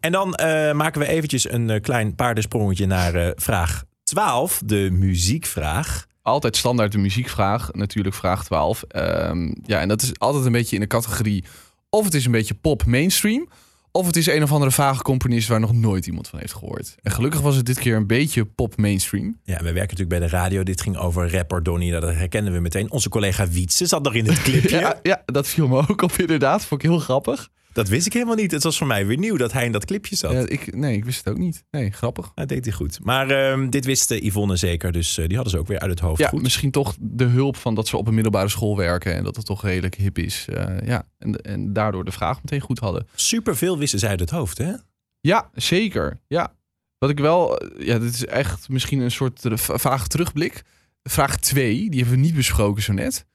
En 0.00 0.12
dan 0.12 0.34
eh, 0.34 0.72
maken 0.72 1.00
we 1.00 1.06
eventjes 1.06 1.50
een 1.50 1.70
eh, 1.70 1.80
klein 1.80 2.14
paardensprongetje 2.14 2.86
naar 2.86 3.14
eh, 3.14 3.30
vraag 3.34 3.84
12. 4.04 4.62
De 4.64 4.88
muziekvraag. 4.92 6.06
Altijd 6.22 6.56
standaard 6.56 6.92
de 6.92 6.98
muziekvraag, 6.98 7.72
natuurlijk 7.72 8.14
vraag 8.14 8.44
12. 8.44 8.82
Ehm, 8.82 9.52
ja, 9.62 9.80
en 9.80 9.88
dat 9.88 10.02
is 10.02 10.18
altijd 10.18 10.44
een 10.44 10.52
beetje 10.52 10.74
in 10.74 10.80
de 10.80 10.86
categorie... 10.86 11.44
of 11.90 12.04
het 12.04 12.14
is 12.14 12.24
een 12.24 12.32
beetje 12.32 12.54
pop 12.54 12.84
mainstream... 12.86 13.48
of 13.92 14.06
het 14.06 14.16
is 14.16 14.26
een 14.26 14.42
of 14.42 14.52
andere 14.52 14.70
vage 14.70 15.02
componist 15.02 15.48
waar 15.48 15.60
nog 15.60 15.72
nooit 15.72 16.06
iemand 16.06 16.28
van 16.28 16.38
heeft 16.38 16.52
gehoord. 16.52 16.94
En 17.02 17.12
gelukkig 17.12 17.40
was 17.40 17.56
het 17.56 17.66
dit 17.66 17.78
keer 17.78 17.96
een 17.96 18.06
beetje 18.06 18.44
pop 18.44 18.76
mainstream. 18.76 19.38
Ja, 19.44 19.56
we 19.56 19.72
werken 19.72 19.80
natuurlijk 19.80 20.08
bij 20.08 20.18
de 20.18 20.28
radio. 20.28 20.62
Dit 20.62 20.80
ging 20.80 20.96
over 20.96 21.32
rapper 21.32 21.62
Donny. 21.62 21.90
Dat 21.90 22.02
herkennen 22.02 22.52
we 22.52 22.60
meteen. 22.60 22.90
Onze 22.90 23.08
collega 23.08 23.48
Wietse 23.48 23.86
zat 23.86 24.02
nog 24.02 24.14
in 24.14 24.26
het 24.26 24.42
clipje. 24.46 24.78
Ja, 24.78 24.98
ja, 25.02 25.22
dat 25.24 25.48
viel 25.48 25.68
me 25.68 25.88
ook 25.88 26.02
op 26.02 26.12
inderdaad. 26.12 26.64
Vond 26.64 26.82
ik 26.82 26.90
heel 26.90 26.98
grappig. 26.98 27.48
Dat 27.76 27.88
wist 27.88 28.06
ik 28.06 28.12
helemaal 28.12 28.34
niet. 28.34 28.50
Het 28.50 28.62
was 28.62 28.78
voor 28.78 28.86
mij 28.86 29.06
weer 29.06 29.16
nieuw 29.18 29.36
dat 29.36 29.52
hij 29.52 29.64
in 29.64 29.72
dat 29.72 29.84
clipje 29.84 30.16
zat. 30.16 30.32
Ja, 30.32 30.46
ik, 30.46 30.74
nee, 30.76 30.96
ik 30.96 31.04
wist 31.04 31.18
het 31.24 31.28
ook 31.28 31.38
niet. 31.38 31.64
Nee, 31.70 31.90
grappig. 31.90 32.32
Dat 32.34 32.48
deed 32.48 32.64
hij 32.64 32.74
goed. 32.74 32.98
Maar 33.04 33.30
ehm, 33.30 33.68
dit 33.70 33.84
wist 33.84 34.10
eh, 34.10 34.22
Yvonne 34.24 34.56
zeker. 34.56 34.92
Dus 34.92 35.18
eh, 35.18 35.26
die 35.26 35.34
hadden 35.34 35.52
ze 35.54 35.58
ook 35.58 35.66
weer 35.66 35.78
uit 35.78 35.90
het 35.90 36.00
hoofd 36.00 36.20
Ja, 36.20 36.28
goed. 36.28 36.42
misschien 36.42 36.70
toch 36.70 36.94
de 37.00 37.24
hulp 37.24 37.56
van 37.56 37.74
dat 37.74 37.88
ze 37.88 37.96
op 37.96 38.06
een 38.06 38.14
middelbare 38.14 38.48
school 38.48 38.76
werken... 38.76 39.14
en 39.14 39.24
dat 39.24 39.36
het 39.36 39.46
toch 39.46 39.62
redelijk 39.62 39.94
hip 39.94 40.18
is. 40.18 40.46
Eh, 40.48 40.86
ja, 40.86 41.08
en, 41.18 41.36
en 41.40 41.72
daardoor 41.72 42.04
de 42.04 42.10
vraag 42.12 42.36
meteen 42.42 42.60
goed 42.60 42.78
hadden. 42.78 43.06
Superveel 43.14 43.78
wisten 43.78 43.98
zij 43.98 44.08
uit 44.08 44.20
het 44.20 44.30
hoofd, 44.30 44.58
hè? 44.58 44.72
Ja, 45.20 45.50
zeker. 45.54 46.20
Ja. 46.26 46.54
Wat 46.98 47.10
ik 47.10 47.18
wel, 47.18 47.62
ja, 47.78 47.98
dit 47.98 48.14
is 48.14 48.26
echt 48.26 48.68
misschien 48.68 49.00
een 49.00 49.10
soort 49.10 49.40
va- 49.44 49.78
vage 49.78 50.06
terugblik. 50.08 50.62
Vraag 51.02 51.36
2, 51.36 51.90
die 51.90 52.00
hebben 52.00 52.18
we 52.18 52.24
niet 52.26 52.34
besproken 52.34 52.82
zo 52.82 52.92
net. 52.92 53.26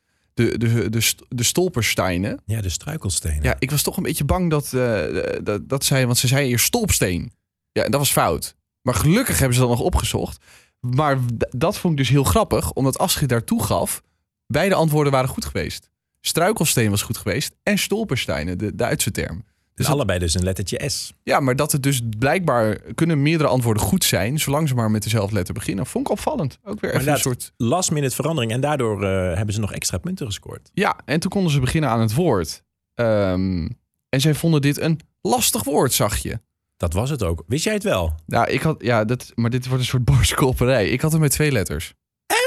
De, 0.49 0.57
de, 0.57 0.89
de, 0.89 1.01
st- 1.01 1.23
de 1.29 1.43
stolpersteinen. 1.43 2.41
Ja, 2.45 2.61
de 2.61 2.69
struikelstenen. 2.69 3.43
Ja, 3.43 3.55
ik 3.59 3.71
was 3.71 3.81
toch 3.81 3.97
een 3.97 4.03
beetje 4.03 4.25
bang 4.25 4.49
dat, 4.49 4.73
eh, 4.73 5.03
dat, 5.43 5.69
dat 5.69 5.83
zij, 5.85 6.05
want 6.05 6.17
ze 6.17 6.27
zei 6.27 6.45
hier 6.47 6.59
stolpsteen. 6.59 7.31
Ja, 7.71 7.83
en 7.83 7.91
dat 7.91 7.99
was 7.99 8.11
fout. 8.11 8.55
Maar 8.81 8.95
gelukkig 8.95 9.37
hebben 9.37 9.55
ze 9.55 9.61
dat 9.61 9.69
nog 9.69 9.79
opgezocht. 9.79 10.43
Maar 10.79 11.17
dat 11.49 11.77
vond 11.77 11.93
ik 11.93 11.99
dus 11.99 12.09
heel 12.09 12.23
grappig, 12.23 12.71
omdat 12.73 12.97
Astrid 12.97 13.29
daar 13.29 13.43
toegaf, 13.43 14.01
beide 14.47 14.75
antwoorden 14.75 15.11
waren 15.11 15.29
goed 15.29 15.45
geweest. 15.45 15.89
Struikelsteen 16.21 16.89
was 16.89 17.01
goed 17.01 17.17
geweest 17.17 17.55
en 17.63 17.77
stolpersteinen, 17.77 18.57
de 18.57 18.75
Duitse 18.75 19.11
term. 19.11 19.43
Dus 19.75 19.85
dat- 19.85 19.95
allebei 19.95 20.19
dus 20.19 20.33
een 20.33 20.43
lettertje 20.43 20.89
S. 20.89 21.13
Ja, 21.23 21.39
maar 21.39 21.55
dat 21.55 21.71
het 21.71 21.83
dus 21.83 22.01
blijkbaar 22.19 22.75
kunnen 22.95 23.21
meerdere 23.21 23.49
antwoorden 23.49 23.83
goed 23.83 24.03
zijn, 24.03 24.39
zolang 24.39 24.67
ze 24.67 24.75
maar 24.75 24.91
met 24.91 25.03
dezelfde 25.03 25.35
letter 25.35 25.53
beginnen, 25.53 25.85
vond 25.85 26.05
ik 26.05 26.11
opvallend. 26.11 26.59
Ook 26.63 26.79
weer 26.79 26.93
even 26.95 27.11
een 27.11 27.17
soort. 27.19 27.53
Last 27.57 27.91
minute 27.91 28.15
verandering. 28.15 28.51
En 28.53 28.61
daardoor 28.61 29.03
eh, 29.03 29.35
hebben 29.35 29.53
ze 29.53 29.59
nog 29.59 29.73
extra 29.73 29.97
punten 29.97 30.25
gescoord. 30.25 30.69
Ja, 30.73 30.99
en 31.05 31.19
toen 31.19 31.31
konden 31.31 31.51
ze 31.51 31.59
beginnen 31.59 31.89
aan 31.89 31.99
het 32.01 32.13
woord. 32.13 32.63
Ehm, 32.93 33.69
en 34.09 34.21
zij 34.21 34.33
vonden 34.33 34.61
dit 34.61 34.79
een 34.79 34.99
lastig 35.21 35.63
woord, 35.63 35.93
zag 35.93 36.17
je. 36.17 36.39
Dat 36.77 36.93
was 36.93 37.09
het 37.09 37.23
ook. 37.23 37.43
Wist 37.47 37.63
jij 37.63 37.73
het 37.73 37.83
wel? 37.83 38.15
Nou, 38.25 38.49
ik 38.49 38.61
had, 38.61 38.81
ja, 38.83 39.05
dat, 39.05 39.31
maar 39.35 39.49
dit 39.49 39.65
wordt 39.67 39.81
een 39.81 39.87
soort 39.89 40.05
borstkolperij. 40.15 40.89
Ik 40.89 41.01
had 41.01 41.11
hem 41.11 41.21
met 41.21 41.31
twee 41.31 41.51
letters. 41.51 41.93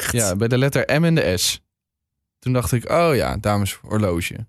Echt? 0.01 0.13
Ja, 0.13 0.37
bij 0.37 0.49
de 0.49 0.59
letter 0.59 1.01
M 1.01 1.05
en 1.05 1.15
de 1.15 1.37
S. 1.37 1.61
Toen 2.39 2.53
dacht 2.53 2.73
ik, 2.73 2.91
oh 2.91 3.15
ja, 3.15 3.37
dames 3.37 3.75
horloge. 3.83 4.47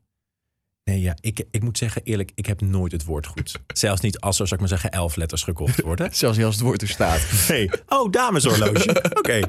Nee, 0.86 1.02
ja, 1.02 1.16
ik, 1.22 1.44
ik 1.52 1.64
moet 1.64 1.78
zeggen 1.78 2.02
eerlijk, 2.04 2.32
ik 2.36 2.46
heb 2.46 2.62
nooit 2.62 2.92
het 2.92 3.06
woord 3.06 3.28
goed. 3.28 3.60
Zelfs 3.74 4.02
niet 4.02 4.20
als 4.20 4.40
er, 4.40 4.48
zou 4.48 4.62
ik 4.62 4.70
maar 4.70 4.80
zeggen, 4.80 5.00
elf 5.00 5.16
letters 5.16 5.44
gekocht 5.44 5.82
worden. 5.82 6.10
Zelfs 6.16 6.38
niet 6.38 6.46
als 6.46 6.56
het 6.56 6.64
woord 6.64 6.82
er 6.82 6.88
staat. 6.88 7.22
Nee. 7.48 7.70
Oh, 7.88 8.12
dameshorloge. 8.12 9.04
Oké. 9.18 9.40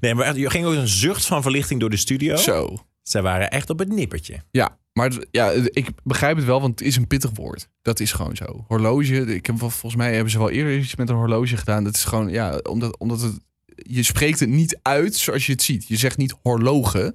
Nee, 0.00 0.14
maar 0.14 0.36
er 0.36 0.50
ging 0.50 0.66
ook 0.66 0.74
een 0.74 0.88
zucht 0.88 1.26
van 1.26 1.42
verlichting 1.42 1.80
door 1.80 1.90
de 1.90 1.96
studio. 1.96 2.36
Zo. 2.36 2.76
Zij 3.02 3.22
waren 3.22 3.50
echt 3.50 3.70
op 3.70 3.78
het 3.78 3.88
nippertje. 3.88 4.42
Ja, 4.50 4.78
maar 4.92 5.12
ja, 5.30 5.50
ik 5.50 5.88
begrijp 6.04 6.36
het 6.36 6.44
wel, 6.44 6.60
want 6.60 6.78
het 6.78 6.88
is 6.88 6.96
een 6.96 7.06
pittig 7.06 7.30
woord. 7.34 7.68
Dat 7.82 8.00
is 8.00 8.12
gewoon 8.12 8.36
zo. 8.36 8.64
Horloge, 8.66 9.34
ik 9.34 9.46
heb, 9.46 9.58
volgens 9.58 9.96
mij 9.96 10.14
hebben 10.14 10.30
ze 10.30 10.38
wel 10.38 10.50
eerder 10.50 10.78
iets 10.78 10.96
met 10.96 11.08
een 11.08 11.16
horloge 11.16 11.56
gedaan. 11.56 11.84
Dat 11.84 11.94
is 11.94 12.04
gewoon, 12.04 12.28
ja, 12.28 12.56
omdat, 12.56 12.98
omdat 12.98 13.20
het, 13.20 13.38
je 13.64 14.02
spreekt 14.02 14.40
het 14.40 14.48
niet 14.48 14.78
uit 14.82 15.16
zoals 15.16 15.46
je 15.46 15.52
het 15.52 15.62
ziet. 15.62 15.88
Je 15.88 15.96
zegt 15.96 16.16
niet 16.16 16.34
horloge. 16.42 17.14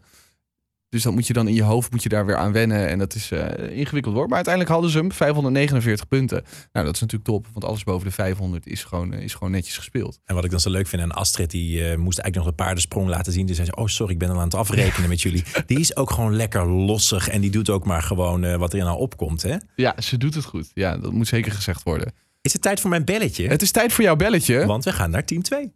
Dus 0.93 1.03
dat 1.03 1.13
moet 1.13 1.27
je 1.27 1.33
dan 1.33 1.47
in 1.47 1.53
je 1.53 1.63
hoofd 1.63 1.91
moet 1.91 2.03
je 2.03 2.09
daar 2.09 2.25
weer 2.25 2.35
aan 2.35 2.51
wennen. 2.51 2.87
En 2.87 2.99
dat 2.99 3.15
is 3.15 3.31
eh, 3.31 3.77
ingewikkeld 3.77 4.13
woord. 4.13 4.27
Maar 4.27 4.35
uiteindelijk 4.35 4.73
hadden 4.73 4.91
ze 4.91 4.97
hem 4.97 5.11
549 5.11 6.07
punten. 6.07 6.43
Nou, 6.71 6.85
dat 6.85 6.95
is 6.95 7.01
natuurlijk 7.01 7.29
top. 7.29 7.47
Want 7.53 7.65
alles 7.65 7.83
boven 7.83 8.07
de 8.07 8.13
500 8.13 8.67
is 8.67 8.83
gewoon, 8.83 9.13
eh, 9.13 9.23
is 9.23 9.33
gewoon 9.33 9.51
netjes 9.51 9.77
gespeeld. 9.77 10.19
En 10.25 10.35
wat 10.35 10.43
ik 10.43 10.51
dan 10.51 10.59
zo 10.59 10.69
leuk 10.69 10.87
vind 10.87 11.01
aan 11.01 11.11
Astrid, 11.11 11.51
die 11.51 11.79
eh, 11.79 11.97
moest 11.97 12.19
eigenlijk 12.19 12.35
nog 12.35 12.45
de 12.45 12.63
paardensprong 12.63 13.07
laten 13.07 13.33
zien. 13.33 13.45
Dus 13.45 13.55
zei 13.55 13.67
ze, 13.67 13.75
oh 13.75 13.87
sorry, 13.87 14.13
ik 14.13 14.19
ben 14.19 14.29
al 14.29 14.37
aan 14.37 14.43
het 14.43 14.55
afrekenen 14.55 15.09
met 15.09 15.21
jullie. 15.21 15.43
Die 15.65 15.79
is 15.79 15.95
ook 15.95 16.11
gewoon 16.11 16.35
lekker 16.35 16.67
lossig 16.67 17.29
en 17.29 17.41
die 17.41 17.51
doet 17.51 17.69
ook 17.69 17.85
maar 17.85 18.01
gewoon 18.01 18.57
wat 18.57 18.73
er 18.73 18.79
nou 18.79 18.97
opkomt. 18.97 19.41
Hè? 19.41 19.55
Ja, 19.75 19.95
ze 20.01 20.17
doet 20.17 20.35
het 20.35 20.45
goed. 20.45 20.71
Ja, 20.73 20.97
dat 20.97 21.11
moet 21.11 21.27
zeker 21.27 21.51
gezegd 21.51 21.83
worden. 21.83 22.13
Is 22.41 22.53
het 22.53 22.61
tijd 22.61 22.79
voor 22.79 22.89
mijn 22.89 23.05
belletje? 23.05 23.47
Het 23.47 23.61
is 23.61 23.71
tijd 23.71 23.93
voor 23.93 24.03
jouw 24.03 24.15
belletje. 24.15 24.65
Want 24.65 24.83
we 24.83 24.93
gaan 24.93 25.09
naar 25.09 25.25
team 25.25 25.41
2. 25.41 25.71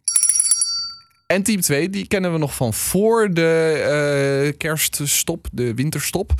En 1.34 1.42
team 1.42 1.60
2, 1.60 1.90
die 1.90 2.06
kennen 2.06 2.32
we 2.32 2.38
nog 2.38 2.54
van 2.54 2.74
voor 2.74 3.34
de 3.34 3.72
eh, 4.48 4.58
kerststop, 4.58 5.48
de 5.52 5.74
winterstop. 5.74 6.32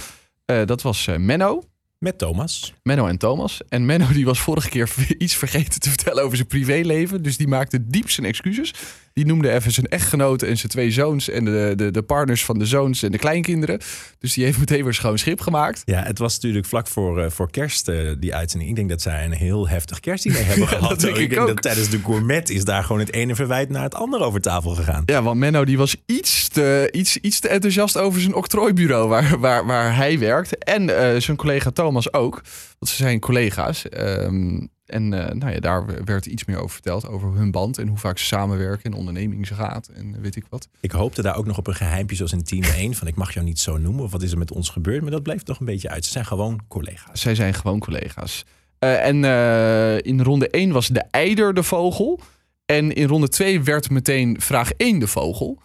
Eh, 0.44 0.64
dat 0.64 0.82
was 0.82 1.06
eh, 1.06 1.16
Menno. 1.16 1.62
Met 1.98 2.18
Thomas. 2.18 2.74
Menno 2.82 3.06
en 3.06 3.18
Thomas. 3.18 3.60
En 3.68 3.86
Menno 3.86 4.12
die 4.12 4.24
was 4.24 4.40
vorige 4.40 4.68
keer 4.68 4.94
iets 5.18 5.34
vergeten 5.34 5.80
te 5.80 5.88
vertellen 5.88 6.22
over 6.22 6.36
zijn 6.36 6.48
privéleven. 6.48 7.22
Dus 7.22 7.36
die 7.36 7.48
maakte 7.48 7.86
diep 7.86 8.10
zijn 8.10 8.26
excuses. 8.26 8.74
Die 9.18 9.26
noemde 9.26 9.52
even 9.52 9.72
zijn 9.72 9.86
echtgenoten 9.86 10.48
en 10.48 10.56
zijn 10.56 10.72
twee 10.72 10.90
zoons... 10.90 11.28
en 11.28 11.44
de, 11.44 11.72
de, 11.76 11.90
de 11.90 12.02
partners 12.02 12.44
van 12.44 12.58
de 12.58 12.66
zoons 12.66 13.02
en 13.02 13.12
de 13.12 13.18
kleinkinderen. 13.18 13.80
Dus 14.18 14.34
die 14.34 14.44
heeft 14.44 14.58
meteen 14.58 14.84
weer 14.84 14.94
schoon 14.94 15.18
schip 15.18 15.40
gemaakt. 15.40 15.82
Ja, 15.84 16.02
het 16.02 16.18
was 16.18 16.34
natuurlijk 16.34 16.66
vlak 16.66 16.86
voor, 16.86 17.22
eh, 17.22 17.30
voor 17.30 17.50
kerst 17.50 17.88
eh, 17.88 18.12
die 18.18 18.34
uitzending. 18.34 18.70
Ik 18.70 18.76
denk 18.76 18.88
dat 18.88 19.02
zij 19.02 19.24
een 19.24 19.32
heel 19.32 19.68
heftig 19.68 20.00
kerstdiner 20.00 20.46
hebben 20.46 20.68
gehad. 20.68 20.88
dat 20.88 21.00
denk 21.00 21.16
ik 21.16 21.30
denk 21.30 21.40
ook. 21.40 21.48
dat 21.48 21.62
tijdens 21.62 21.88
de 21.88 21.98
gourmet 22.04 22.50
is 22.50 22.64
daar 22.64 22.84
gewoon 22.84 23.00
het 23.00 23.12
ene 23.12 23.34
verwijt 23.34 23.68
naar 23.68 23.82
het 23.82 23.94
andere 23.94 24.24
over 24.24 24.40
tafel 24.40 24.74
gegaan. 24.74 25.02
Ja, 25.06 25.22
want 25.22 25.38
Menno 25.38 25.64
die 25.64 25.78
was 25.78 25.96
iets 26.06 26.48
te, 26.48 26.88
iets, 26.92 27.16
iets 27.16 27.40
te 27.40 27.48
enthousiast 27.48 27.96
over 27.96 28.20
zijn 28.20 28.34
octrooibureau 28.34 29.08
waar, 29.08 29.38
waar, 29.38 29.66
waar 29.66 29.96
hij 29.96 30.18
werkt. 30.18 30.58
En 30.64 30.98
eh, 30.98 31.20
zijn 31.20 31.36
collega 31.36 31.70
Thomas 31.70 32.12
ook. 32.12 32.34
Want 32.78 32.90
ze 32.90 32.96
zijn 32.96 33.20
collega's. 33.20 33.88
Ehm, 33.88 34.58
en 34.88 35.12
eh, 35.12 35.34
nou 35.34 35.52
ja, 35.52 35.60
daar 35.60 36.04
werd 36.04 36.26
iets 36.26 36.44
meer 36.44 36.56
over 36.56 36.70
verteld. 36.70 37.08
Over 37.08 37.34
hun 37.34 37.50
band 37.50 37.78
en 37.78 37.88
hoe 37.88 37.98
vaak 37.98 38.18
ze 38.18 38.24
samenwerken. 38.24 38.84
En 38.84 38.90
de 38.90 38.96
onderneming 38.96 39.46
ze 39.46 39.54
gaat. 39.54 39.88
En 39.88 40.20
weet 40.20 40.36
ik 40.36 40.44
wat. 40.48 40.68
Ik 40.80 40.90
hoopte 40.90 41.22
daar 41.22 41.36
ook 41.36 41.46
nog 41.46 41.58
op 41.58 41.66
een 41.66 41.74
geheimpje 41.74 42.16
zoals 42.16 42.32
in 42.32 42.42
team 42.42 42.62
1. 42.62 42.94
Van 42.94 43.06
ik 43.06 43.16
mag 43.16 43.34
jou 43.34 43.46
niet 43.46 43.58
zo 43.58 43.76
noemen. 43.76 44.04
Of 44.04 44.12
wat 44.12 44.22
is 44.22 44.32
er 44.32 44.38
met 44.38 44.52
ons 44.52 44.68
gebeurd? 44.68 45.02
Maar 45.02 45.10
dat 45.10 45.22
bleef 45.22 45.42
toch 45.42 45.60
een 45.60 45.66
beetje 45.66 45.88
uit. 45.88 46.04
Ze 46.04 46.10
zijn 46.10 46.26
gewoon 46.26 46.60
collega's. 46.68 47.20
Zij 47.20 47.34
zijn 47.34 47.54
gewoon 47.54 47.78
collega's. 47.78 48.44
Eh, 48.78 49.06
en 49.06 49.24
eh, 49.24 49.98
in 49.98 50.22
ronde 50.22 50.48
1 50.48 50.72
was 50.72 50.88
de 50.88 51.04
eider 51.10 51.54
de 51.54 51.62
vogel. 51.62 52.20
En 52.66 52.92
in 52.92 53.08
ronde 53.08 53.28
2 53.28 53.62
werd 53.62 53.90
meteen 53.90 54.40
vraag 54.40 54.70
1 54.76 54.98
de 54.98 55.06
vogel. 55.06 55.62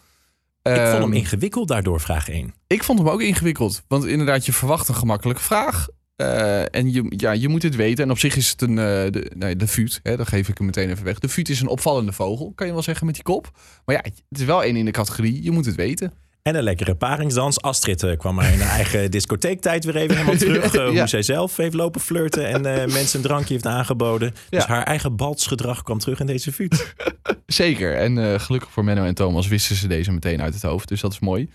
Ik 0.62 0.72
vond 0.72 0.88
hem 0.88 1.02
Ehm, 1.02 1.14
ingewikkeld 1.14 1.68
daardoor, 1.68 2.00
vraag 2.00 2.30
1. 2.30 2.54
Ik 2.68 2.84
vond 2.84 3.00
hem 3.00 3.10
ook 3.10 3.22
ingewikkeld. 3.22 3.84
Want 3.88 4.06
inderdaad, 4.06 4.46
je 4.46 4.54
verwacht 4.54 4.88
een 4.88 4.96
gemakkelijke 4.96 5.42
vraag. 5.42 5.88
Eh, 6.16 6.76
en 6.76 6.92
je, 6.94 7.04
ja, 7.18 7.32
je 7.32 7.48
moet 7.50 7.64
het 7.64 7.76
weten. 7.76 8.04
En 8.04 8.12
op 8.12 8.20
zich 8.20 8.36
is 8.36 8.50
het 8.50 8.62
een. 8.62 8.78
eh, 8.78 8.84
de, 9.12 9.32
nee, 9.36 9.56
de 9.56 9.68
vuut, 9.68 10.00
hè, 10.04 10.18
dan 10.18 10.26
geef 10.26 10.50
ik 10.50 10.58
hem 10.58 10.66
meteen 10.68 10.90
even 10.90 11.04
weg. 11.04 11.20
De 11.20 11.28
vuut 11.30 11.50
is 11.50 11.62
een 11.62 11.68
opvallende 11.68 12.12
vogel, 12.12 12.52
kan 12.56 12.68
je 12.68 12.74
wel 12.74 12.82
zeggen 12.82 13.06
met 13.06 13.16
die 13.16 13.24
kop. 13.24 13.52
Maar 13.86 13.96
ja, 13.96 14.02
het 14.30 14.40
is 14.40 14.46
wel 14.46 14.64
één 14.64 14.76
in 14.76 14.86
de 14.86 14.92
categorie. 14.92 15.44
Je 15.44 15.52
moet 15.52 15.66
het 15.66 15.76
weten. 15.76 16.14
En 16.42 16.56
een 16.56 16.64
lekkere 16.64 16.96
paringsdans. 16.96 17.62
Astrid 17.62 18.04
eh, 18.04 18.18
kwam 18.18 18.36
maar 18.36 18.54
in 18.54 18.60
haar 18.60 18.76
eigen 18.76 19.12
discotheektijd 19.18 19.86
weer 19.86 19.96
even 19.96 20.16
helemaal 20.16 20.36
terug. 20.38 20.74
Ja. 20.74 20.90
Hoe 20.90 21.08
zij 21.08 21.22
zelf 21.22 21.58
heeft 21.58 21.74
lopen 21.74 22.02
flirten 22.02 22.48
en 22.48 22.62
mensen 22.92 23.20
een 23.20 23.26
drankje 23.26 23.54
heeft 23.54 23.66
aangeboden. 23.66 24.34
Dus 24.50 24.66
haar 24.66 24.84
eigen 24.84 25.16
baltsgedrag 25.16 25.84
kwam 25.84 26.00
terug 26.00 26.20
in 26.20 26.26
deze 26.26 26.52
vuut. 26.52 26.94
Zeker. 27.46 27.96
En 27.98 28.40
gelukkig 28.42 28.72
voor 28.72 28.84
Menno 28.84 29.04
en 29.04 29.14
Thomas 29.16 29.48
wisten 29.48 29.76
ze 29.76 29.88
deze 29.88 30.12
meteen 30.12 30.42
uit 30.42 30.54
het 30.54 30.64
hoofd. 30.64 30.88
Dus 30.88 31.02
dat 31.02 31.12
is 31.12 31.20
mooi. 31.20 31.50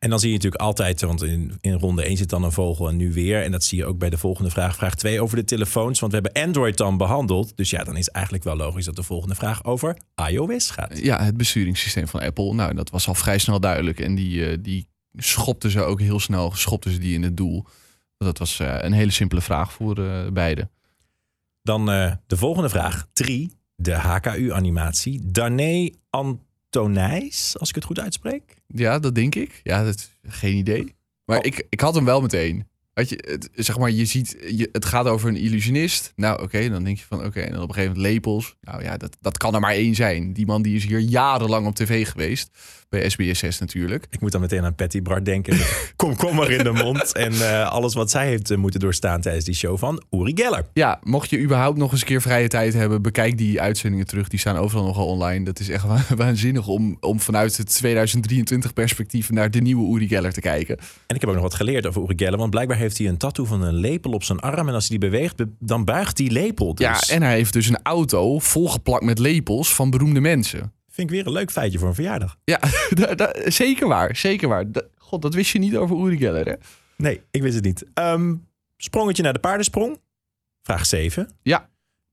En 0.00 0.10
dan 0.10 0.18
zie 0.18 0.28
je 0.28 0.34
natuurlijk 0.34 0.62
altijd, 0.62 1.00
want 1.00 1.22
in, 1.22 1.58
in 1.60 1.72
ronde 1.72 2.02
1 2.02 2.16
zit 2.16 2.28
dan 2.28 2.42
een 2.42 2.52
vogel 2.52 2.88
en 2.88 2.96
nu 2.96 3.12
weer. 3.12 3.42
En 3.42 3.50
dat 3.52 3.64
zie 3.64 3.78
je 3.78 3.84
ook 3.84 3.98
bij 3.98 4.10
de 4.10 4.18
volgende 4.18 4.50
vraag, 4.50 4.76
vraag 4.76 4.94
2 4.94 5.20
over 5.20 5.36
de 5.36 5.44
telefoons. 5.44 6.00
Want 6.00 6.12
we 6.12 6.18
hebben 6.22 6.42
Android 6.42 6.76
dan 6.76 6.96
behandeld. 6.96 7.56
Dus 7.56 7.70
ja, 7.70 7.84
dan 7.84 7.96
is 7.96 8.08
eigenlijk 8.08 8.44
wel 8.44 8.56
logisch 8.56 8.84
dat 8.84 8.96
de 8.96 9.02
volgende 9.02 9.34
vraag 9.34 9.64
over 9.64 9.96
iOS 10.28 10.70
gaat. 10.70 10.98
Ja, 10.98 11.24
het 11.24 11.36
besturingssysteem 11.36 12.08
van 12.08 12.20
Apple. 12.20 12.54
Nou, 12.54 12.74
dat 12.74 12.90
was 12.90 13.08
al 13.08 13.14
vrij 13.14 13.38
snel 13.38 13.60
duidelijk. 13.60 14.00
En 14.00 14.14
die, 14.14 14.46
eh, 14.46 14.58
die 14.60 14.88
schopten 15.16 15.70
ze 15.70 15.82
ook 15.82 16.00
heel 16.00 16.20
snel. 16.20 16.52
Schopten 16.54 16.90
ze 16.90 16.98
die 16.98 17.14
in 17.14 17.22
het 17.22 17.36
doel. 17.36 17.64
Dat 18.16 18.38
was 18.38 18.60
eh, 18.60 18.76
een 18.78 18.92
hele 18.92 19.10
simpele 19.10 19.40
vraag 19.40 19.72
voor 19.72 19.98
eh 19.98 20.26
beide. 20.32 20.70
Dan 21.62 21.86
de 22.26 22.36
volgende 22.36 22.68
vraag 22.68 23.06
3, 23.12 23.52
de 23.74 23.94
HKU-animatie. 23.94 25.20
Darnay 25.24 25.94
Antonijs, 26.76 27.58
als 27.58 27.68
ik 27.68 27.74
het 27.74 27.84
goed 27.84 28.00
uitspreek. 28.00 28.54
Ja, 28.66 28.98
dat 28.98 29.14
denk 29.14 29.34
ik. 29.34 29.60
Ja, 29.62 29.84
dat, 29.84 30.10
geen 30.22 30.56
idee. 30.56 30.94
Maar 31.24 31.38
Oh. 31.38 31.44
ik, 31.46 31.66
ik 31.68 31.80
had 31.80 31.94
hem 31.94 32.04
wel 32.04 32.20
meteen. 32.20 32.68
Weet 32.94 33.08
je, 33.08 33.24
het, 33.30 33.48
zeg 33.54 33.78
maar, 33.78 33.90
je 33.90 34.04
ziet, 34.04 34.36
je, 34.56 34.68
het 34.72 34.84
gaat 34.84 35.06
over 35.06 35.28
een 35.28 35.36
illusionist. 35.36 36.12
Nou, 36.16 36.42
oké, 36.42 36.68
dan 36.68 36.84
denk 36.84 36.98
je 36.98 37.04
van, 37.08 37.24
oké, 37.24 37.40
en 37.40 37.52
dan 37.52 37.62
op 37.62 37.68
een 37.68 37.74
gegeven 37.74 37.96
moment 37.96 38.12
lepels. 38.12 38.56
Nou 38.60 38.82
ja, 38.82 38.96
dat, 38.96 39.16
dat 39.20 39.36
kan 39.38 39.54
er 39.54 39.60
maar 39.60 39.72
één 39.74 39.94
zijn. 39.94 40.32
Die 40.32 40.46
man 40.46 40.62
die 40.62 40.76
is 40.76 40.84
hier 40.84 40.98
jarenlang 40.98 41.66
op 41.66 41.74
tv 41.74 42.08
geweest. 42.08 42.50
Bij 42.88 43.12
SBS6 43.12 43.58
natuurlijk. 43.58 44.06
Ik 44.10 44.20
moet 44.20 44.32
dan 44.32 44.40
meteen 44.40 44.64
aan 44.64 44.74
Patty 44.74 45.02
Bart 45.02 45.24
denken. 45.24 45.58
Kom, 45.96 46.16
kom 46.16 46.34
maar 46.36 46.50
in 46.50 46.64
de 46.64 46.72
mond. 46.72 47.12
En 47.12 47.32
eh, 47.32 47.68
alles 47.70 47.94
wat 47.94 48.10
zij 48.10 48.26
heeft 48.26 48.50
eh, 48.50 48.56
moeten 48.58 48.80
doorstaan 48.80 49.20
tijdens 49.20 49.44
die 49.44 49.54
show 49.54 49.78
van 49.78 50.02
Uri 50.10 50.32
Geller. 50.34 50.64
Ja, 50.72 50.98
mocht 51.02 51.30
je 51.30 51.40
überhaupt 51.40 51.78
nog 51.78 51.92
eens 51.92 52.00
een 52.00 52.06
keer 52.06 52.20
vrije 52.22 52.48
tijd 52.48 52.72
hebben, 52.74 53.02
bekijk 53.02 53.38
die 53.38 53.60
uitzendingen 53.60 54.06
terug. 54.06 54.28
Die 54.28 54.38
staan 54.38 54.56
overal 54.56 54.84
nogal 54.84 55.06
online. 55.06 55.44
Dat 55.44 55.58
is 55.60 55.68
echt 55.68 55.84
wa- 55.84 56.04
waanzinnig 56.16 56.66
om, 56.66 56.96
om 57.00 57.20
vanuit 57.20 57.56
het 57.56 57.74
2023 57.76 58.72
perspectief 58.72 59.30
naar 59.30 59.50
de 59.50 59.60
nieuwe 59.60 59.96
Uri 59.96 60.08
Geller 60.08 60.32
te 60.32 60.40
kijken. 60.40 60.76
En 61.06 61.14
ik 61.14 61.20
heb 61.20 61.28
ook 61.30 61.34
nog 61.34 61.44
wat 61.44 61.54
geleerd 61.54 61.86
over 61.86 62.02
Uri 62.02 62.14
Geller. 62.16 62.38
Want 62.38 62.50
blijkbaar 62.50 62.78
heeft 62.80 62.98
hij 62.98 63.08
een 63.08 63.16
tattoo 63.16 63.44
van 63.44 63.62
een 63.62 63.74
lepel 63.74 64.10
op 64.12 64.24
zijn 64.24 64.40
arm. 64.40 64.68
En 64.68 64.74
als 64.74 64.88
hij 64.88 64.98
die 64.98 65.10
beweegt, 65.10 65.36
be- 65.36 65.48
dan 65.58 65.84
buigt 65.84 66.16
die 66.16 66.30
lepel. 66.30 66.74
Dus 66.74 67.08
Ja, 67.08 67.14
en 67.14 67.22
hij 67.22 67.34
heeft 67.34 67.52
dus 67.52 67.68
een 67.68 67.82
auto 67.82 68.38
volgeplakt 68.38 69.04
met 69.04 69.18
lepels 69.18 69.74
van 69.74 69.90
beroemde 69.90 70.20
mensen. 70.20 70.72
vind 70.88 71.10
ik 71.10 71.16
weer 71.16 71.26
een 71.26 71.32
leuk 71.32 71.50
feitje 71.50 71.78
voor 71.78 71.88
een 71.88 71.94
verjaardag. 71.94 72.36
Ja, 72.44 72.60
zeker 73.50 73.88
waar. 73.88 74.16
Zeker 74.16 74.48
waar. 74.48 74.72
Da- 74.72 74.82
God, 74.98 75.22
dat 75.22 75.34
wist 75.34 75.50
je 75.52 75.58
niet 75.58 75.76
over 75.76 75.96
Uri 76.06 76.16
Geller, 76.16 76.46
hè? 76.46 76.54
Nee, 76.96 77.20
ik 77.30 77.42
wist 77.42 77.54
het 77.54 77.64
niet. 77.64 77.84
Ehm, 77.94 78.34
sprongetje 78.76 79.22
naar 79.22 79.32
de 79.32 79.38
paardensprong. 79.38 79.98
Vraag 80.62 80.86
7. 80.86 81.30
Ja. 81.42 81.68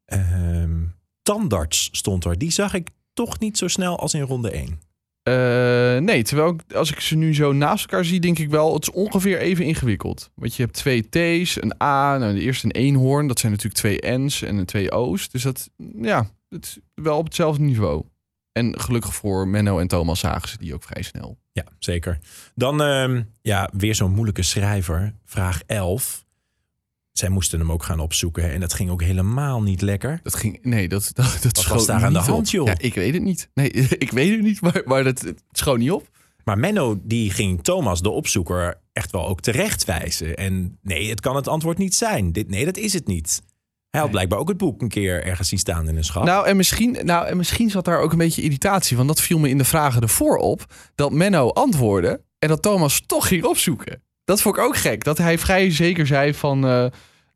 Ehm, 0.06 0.76
tandarts 1.22 1.90
stond 1.92 2.26
er. 2.26 2.38
Die 2.38 2.52
zag 2.52 2.74
ik 2.74 2.90
toch 3.14 3.40
niet 3.40 3.58
zo 3.58 3.68
snel 3.68 4.00
als 4.00 4.14
in 4.14 4.22
ronde 4.22 4.50
1. 4.52 4.80
Eh, 5.28 5.98
nee, 5.98 6.24
terwijl 6.24 6.50
ik, 6.50 6.74
als 6.74 6.92
ik 6.92 7.00
ze 7.00 7.16
nu 7.16 7.36
zo 7.36 7.52
naast 7.52 7.86
elkaar 7.86 8.06
zie, 8.06 8.20
denk 8.20 8.40
ik 8.40 8.50
wel, 8.50 8.74
het 8.74 8.82
is 8.82 8.92
ongeveer 8.92 9.40
even 9.40 9.66
ingewikkeld. 9.66 10.32
Want 10.36 10.56
je 10.56 10.64
hebt 10.64 10.76
twee 10.76 11.10
T's, 11.10 11.62
een 11.62 11.82
A, 11.84 12.18
nou, 12.18 12.34
de 12.34 12.42
eerste 12.42 12.66
een 12.66 12.72
eenhoorn. 12.72 13.28
Dat 13.28 13.40
zijn 13.40 13.52
natuurlijk 13.52 13.80
twee 13.80 14.18
N's 14.18 14.42
en 14.42 14.66
twee 14.66 14.92
O's. 14.92 15.30
Dus 15.30 15.44
dat, 15.44 15.70
ja, 16.02 16.30
het 16.50 16.66
is 16.66 16.80
wel 16.94 17.18
op 17.18 17.26
hetzelfde 17.26 17.64
niveau. 17.64 18.04
En 18.52 18.80
gelukkig 18.80 19.16
voor 19.16 19.48
Menno 19.48 19.80
en 19.80 19.88
Thomas 19.88 20.20
zagen 20.20 20.50
ze 20.50 20.58
die 20.58 20.74
ook 20.74 20.84
vrij 20.84 21.02
snel. 21.04 21.38
Ja, 21.52 21.64
zeker. 21.80 22.20
Dan 22.56 22.82
ehm, 22.82 23.24
ja, 23.42 23.70
weer 23.74 23.96
zo'n 23.96 24.14
moeilijke 24.14 24.44
schrijver. 24.44 25.14
Vraag 25.26 25.62
11. 25.66 26.26
Zij 27.18 27.30
moesten 27.30 27.60
hem 27.60 27.72
ook 27.72 27.84
gaan 27.84 28.00
opzoeken. 28.00 28.52
En 28.52 28.60
dat 28.60 28.74
ging 28.74 28.90
ook 28.90 29.02
helemaal 29.02 29.62
niet 29.62 29.82
lekker. 29.82 30.20
Dat 30.24 30.36
ging, 30.36 30.60
nee, 30.62 30.88
dat, 30.88 31.12
dat, 31.14 31.40
dat 31.42 31.66
was 31.66 31.86
daar 31.86 32.04
aan 32.04 32.14
de 32.14 32.20
hand, 32.20 32.52
joh? 32.52 32.68
Ja, 32.68 32.76
ik 32.78 32.94
weet 32.94 33.14
het 33.14 33.24
niet. 33.24 33.50
Nee, 33.54 33.70
ik 34.06 34.12
weet 34.12 34.32
het 34.32 34.42
niet, 34.42 34.62
maar, 34.62 34.82
maar 34.86 35.04
dat, 35.04 35.22
het 35.22 35.44
schoot 35.52 35.78
niet 35.78 35.92
op. 35.92 36.10
Maar 36.44 36.58
Menno 36.58 37.00
die 37.04 37.32
ging 37.32 37.64
Thomas, 37.64 38.02
de 38.02 38.10
opzoeker, 38.10 38.82
echt 38.94 39.12
wel 39.12 39.28
ook 39.28 39.42
terecht 39.42 39.86
wijzen. 39.86 40.36
En 40.36 40.78
nee, 40.82 41.10
het 41.10 41.20
kan 41.20 41.36
het 41.36 41.48
antwoord 41.48 41.78
niet 41.78 41.96
zijn. 41.96 42.32
Dit, 42.32 42.50
nee, 42.50 42.66
dat 42.66 42.78
is 42.78 42.94
het 42.94 43.08
niet. 43.08 43.42
Hij 43.90 44.02
had 44.02 44.12
blijkbaar 44.12 44.40
ook 44.40 44.48
het 44.48 44.58
boek 44.58 44.82
een 44.82 44.90
keer 44.90 45.24
ergens 45.24 45.50
zien 45.50 45.60
staan 45.60 45.88
in 45.88 45.98
een 45.98 46.04
schap. 46.04 46.24
Nou 46.24 46.48
en, 46.48 46.58
misschien, 46.58 46.98
nou, 47.04 47.28
en 47.28 47.38
misschien 47.38 47.70
zat 47.70 47.86
daar 47.86 48.00
ook 48.00 48.12
een 48.12 48.18
beetje 48.18 48.42
irritatie. 48.42 48.98
Want 48.98 49.08
dat 49.08 49.22
viel 49.22 49.40
me 49.40 49.50
in 49.50 49.58
de 49.58 49.64
vragen 49.64 50.02
ervoor 50.02 50.38
op. 50.38 50.66
Dat 50.96 51.12
Menno 51.12 51.50
antwoordde 51.50 52.22
en 52.40 52.48
dat 52.48 52.62
Thomas 52.62 53.04
toch 53.06 53.28
ging 53.28 53.44
opzoeken. 53.44 54.02
Dat 54.28 54.42
vond 54.42 54.58
ik 54.58 54.64
ook 54.64 54.78
gek. 54.78 55.04
Dat 55.04 55.18
hij 55.18 55.38
vrij 55.38 55.72
zeker 55.72 56.08
zei 56.08 56.34
van... 56.34 56.66
eh, 56.68 56.86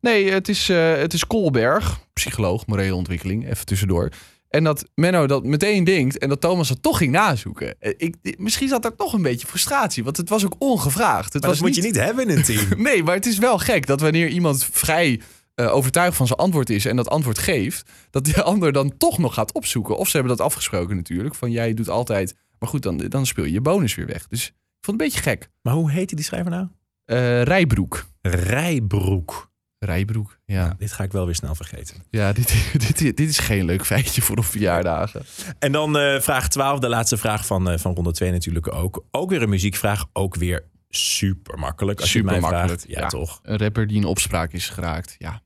nee, 0.00 0.30
het 0.30 0.48
is, 0.48 0.68
eh, 0.68 0.94
het 0.96 1.12
is 1.12 1.26
Koolberg. 1.26 2.00
Psycholoog, 2.12 2.66
morele 2.66 2.94
ontwikkeling. 2.94 3.50
Even 3.50 3.66
tussendoor. 3.66 4.08
En 4.48 4.64
dat 4.64 4.88
Menno 4.94 5.26
dat 5.26 5.44
meteen 5.44 5.84
denkt 5.84 6.18
en 6.18 6.28
dat 6.28 6.40
Thomas 6.40 6.68
het 6.68 6.82
toch 6.82 6.98
ging 6.98 7.12
nazoeken. 7.12 7.80
Eh, 7.80 7.92
Ik, 7.96 8.16
misschien 8.38 8.68
zat 8.68 8.82
daar 8.82 8.96
toch 8.96 9.12
een 9.12 9.22
beetje 9.22 9.46
frustratie. 9.46 10.04
Want 10.04 10.16
het 10.16 10.28
was 10.28 10.44
ook 10.44 10.54
ongevraagd. 10.58 11.32
Het 11.32 11.42
maar 11.42 11.50
was 11.50 11.58
dat 11.58 11.68
moet 11.68 11.76
je 11.76 11.82
niet 11.82 11.96
hebben 11.96 12.28
in 12.28 12.36
een 12.36 12.42
team. 12.42 12.66
Nee, 12.82 13.02
maar 13.02 13.14
het 13.14 13.26
is 13.26 13.38
wel 13.38 13.58
gek 13.58 13.86
dat 13.86 14.00
wanneer 14.00 14.28
iemand 14.28 14.68
vrij 14.72 15.20
overtuigd 15.54 16.16
van 16.16 16.26
zijn 16.26 16.38
antwoord 16.38 16.70
is 16.70 16.84
en 16.84 16.96
dat 16.96 17.08
antwoord 17.08 17.38
geeft, 17.38 17.90
dat 18.10 18.24
die 18.24 18.40
ander 18.52 18.72
dan 18.72 18.96
toch 18.96 19.18
nog 19.18 19.34
gaat 19.34 19.52
opzoeken. 19.52 19.96
Of 19.96 20.08
ze 20.08 20.16
hebben 20.16 20.36
dat 20.36 20.46
afgesproken 20.46 20.96
natuurlijk. 20.96 21.34
Van 21.34 21.50
jij 21.50 21.74
doet 21.74 21.88
altijd. 21.88 22.34
Maar 22.58 22.68
goed, 22.68 22.82
dan, 22.82 22.96
dan 22.96 23.26
speel 23.26 23.44
je 23.44 23.52
je 23.52 23.60
bonus 23.60 23.94
weer 23.94 24.06
weg. 24.06 24.26
Dus 24.28 24.46
ik 24.46 24.54
vond 24.80 24.80
het 24.80 24.88
een 24.90 24.96
beetje 24.96 25.30
gek. 25.30 25.48
maar 25.62 25.74
hoe 25.74 25.90
heette 25.90 26.14
die 26.14 26.24
schrijver 26.24 26.50
nou? 26.50 26.66
Eh 27.04 27.42
Rijbroek. 27.42 28.06
Rijbroek. 28.20 29.50
Rijbroek, 29.84 30.38
ja. 30.44 30.74
Dit 30.78 30.92
ga 30.92 31.04
ik 31.04 31.12
wel 31.12 31.24
weer 31.24 31.34
snel 31.34 31.54
vergeten. 31.54 31.96
Ja, 32.10 32.32
dit, 32.32 32.48
dit, 32.86 32.98
dit 32.98 33.28
is 33.28 33.38
geen 33.38 33.64
leuk 33.64 33.86
feitje 33.86 34.22
voor 34.22 34.36
op 34.36 34.44
verjaardagen. 34.44 35.22
En 35.58 35.72
dan 35.72 35.98
eh, 35.98 36.20
vraag 36.20 36.48
12, 36.48 36.78
de 36.78 36.88
laatste 36.88 37.16
vraag 37.16 37.46
van, 37.46 37.70
eh, 37.70 37.78
van 37.78 37.94
ronde 37.94 38.12
2 38.12 38.30
natuurlijk 38.30 38.74
ook. 38.74 39.04
Ook 39.10 39.30
weer 39.30 39.42
een 39.42 39.48
muziekvraag, 39.48 40.04
ook 40.12 40.34
weer 40.34 40.70
super 40.88 41.58
makkelijk. 41.58 42.00
Als 42.00 42.12
je 42.12 42.18
het 42.18 42.26
mij 42.26 42.34
Supermakkelijk, 42.34 42.80
vraagt. 42.80 42.96
Ja, 42.96 43.02
ja. 43.02 43.08
toch. 43.08 43.40
Een 43.42 43.58
rapper 43.58 43.86
die 43.86 43.96
in 43.96 44.04
opspraak 44.04 44.52
is 44.52 44.68
geraakt. 44.68 45.14
Ja, 45.18 45.42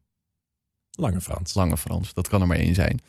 Lange 0.90 1.20
Frans. 1.20 1.54
Lange 1.54 1.76
Frans. 1.76 2.14
Dat 2.14 2.28
kan 2.28 2.40
er 2.40 2.46
maar 2.46 2.56
één 2.56 2.74
zijn. 2.74 3.00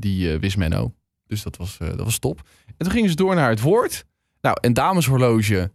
Die 0.00 0.32
eh, 0.32 0.40
wist 0.40 0.56
Menno. 0.56 0.94
Dus 1.26 1.42
dat 1.42 1.56
was, 1.56 1.78
dat 1.78 2.00
was 2.00 2.18
top. 2.18 2.48
En 2.66 2.74
toen 2.76 2.90
gingen 2.90 3.10
ze 3.10 3.16
door 3.16 3.34
naar 3.34 3.50
het 3.50 3.60
woord. 3.60 4.04
Nou, 4.40 4.56
en 4.60 4.72
dameshorloge. 4.72 5.70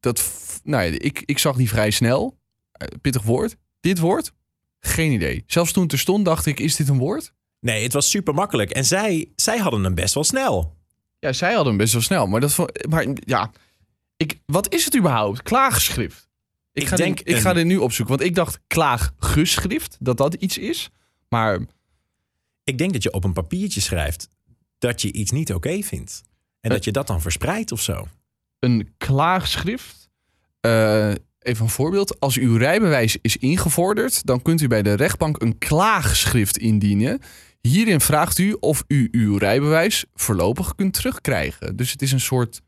Dat, 0.00 0.32
nou 0.64 0.84
ja, 0.84 0.98
ik, 0.98 1.22
ik 1.24 1.38
zag 1.38 1.56
die 1.56 1.68
vrij 1.68 1.90
snel. 1.90 2.38
Eh, 2.72 2.88
pittig 3.00 3.22
woord. 3.22 3.56
Dit 3.80 3.98
woord? 3.98 4.32
Geen 4.80 5.12
idee. 5.12 5.44
Zelfs 5.46 5.72
toen 5.72 5.82
het 5.82 5.92
er 5.92 5.98
stond, 5.98 6.24
dacht 6.24 6.46
ik, 6.46 6.60
is 6.60 6.76
dit 6.76 6.88
een 6.88 6.98
woord? 6.98 7.32
Nee, 7.60 7.82
het 7.82 7.92
was 7.92 8.10
super 8.10 8.34
makkelijk. 8.34 8.70
En 8.70 8.84
zij, 8.84 9.32
zij 9.36 9.58
hadden 9.58 9.84
hem 9.84 9.94
best 9.94 10.14
wel 10.14 10.24
snel. 10.24 10.76
Ja, 11.18 11.32
zij 11.32 11.48
hadden 11.52 11.68
hem 11.68 11.76
best 11.76 11.92
wel 11.92 12.02
snel. 12.02 12.26
Maar, 12.26 12.40
dat, 12.40 12.56
maar 12.88 13.06
ja, 13.14 13.50
ik, 14.16 14.40
wat 14.46 14.74
is 14.74 14.84
het 14.84 14.96
überhaupt? 14.96 15.42
Klaagschrift. 15.42 16.28
Ik, 16.72 16.82
Ik 16.82 16.88
ga, 16.88 16.96
denk 16.96 17.16
dit, 17.18 17.28
ik 17.28 17.36
ga 17.42 17.52
dit 17.52 17.64
nu 17.66 17.76
opzoeken. 17.76 18.16
Want 18.16 18.28
ik 18.28 18.34
dacht 18.34 18.60
klaaggeschrift, 18.66 19.96
dat 20.00 20.16
dat 20.16 20.34
iets 20.34 20.58
is. 20.58 20.90
Maar 21.28 21.60
Ik 22.64 22.78
denk 22.78 22.92
dat 22.92 23.02
je 23.02 23.12
op 23.12 23.24
een 23.24 23.32
papiertje 23.32 23.80
schrijft 23.80 24.28
dat 24.78 25.02
je 25.02 25.12
iets 25.12 25.30
niet 25.30 25.54
oké 25.54 25.82
vindt. 25.82 26.22
En 26.60 26.70
Eh. 26.70 26.76
dat 26.76 26.84
je 26.84 26.92
dat 26.92 27.06
dan 27.06 27.20
verspreidt 27.20 27.72
of 27.72 27.80
zo. 27.82 28.08
Een 28.58 28.94
klaagschrift. 28.96 30.08
Eh, 30.60 31.08
even 31.38 31.64
een 31.64 31.68
voorbeeld. 31.70 32.20
Als 32.20 32.36
uw 32.36 32.56
rijbewijs 32.56 33.18
is 33.22 33.36
ingevorderd, 33.36 34.26
dan 34.26 34.42
kunt 34.42 34.60
u 34.60 34.66
bij 34.68 34.82
de 34.82 34.92
rechtbank 34.94 35.42
een 35.42 35.58
klaagschrift 35.58 36.58
indienen. 36.58 37.20
Hierin 37.60 38.00
vraagt 38.00 38.38
u 38.38 38.56
of 38.60 38.84
u 38.88 39.08
uw 39.10 39.36
rijbewijs 39.36 40.04
voorlopig 40.14 40.74
kunt 40.74 40.92
terugkrijgen. 40.94 41.76
Dus 41.76 41.90
het 41.92 42.02
is 42.02 42.12
een 42.12 42.20
soort. 42.20 42.60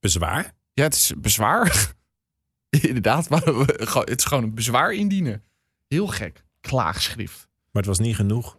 Bezwaar? 0.00 0.52
Ja, 0.72 0.82
het 0.82 0.94
is 0.94 1.12
bezwaar. 1.18 1.92
Inderdaad, 2.70 3.28
maar 3.28 3.44
we- 3.44 4.00
het 4.04 4.18
is 4.18 4.24
gewoon 4.24 4.42
een 4.44 4.54
bezwaar 4.54 4.92
indienen. 4.92 5.42
Heel 5.88 6.06
gek. 6.06 6.44
Klaagschrift. 6.60 7.48
Maar 7.72 7.82
het 7.82 7.86
was 7.86 7.98
niet 7.98 8.16
genoeg. 8.16 8.58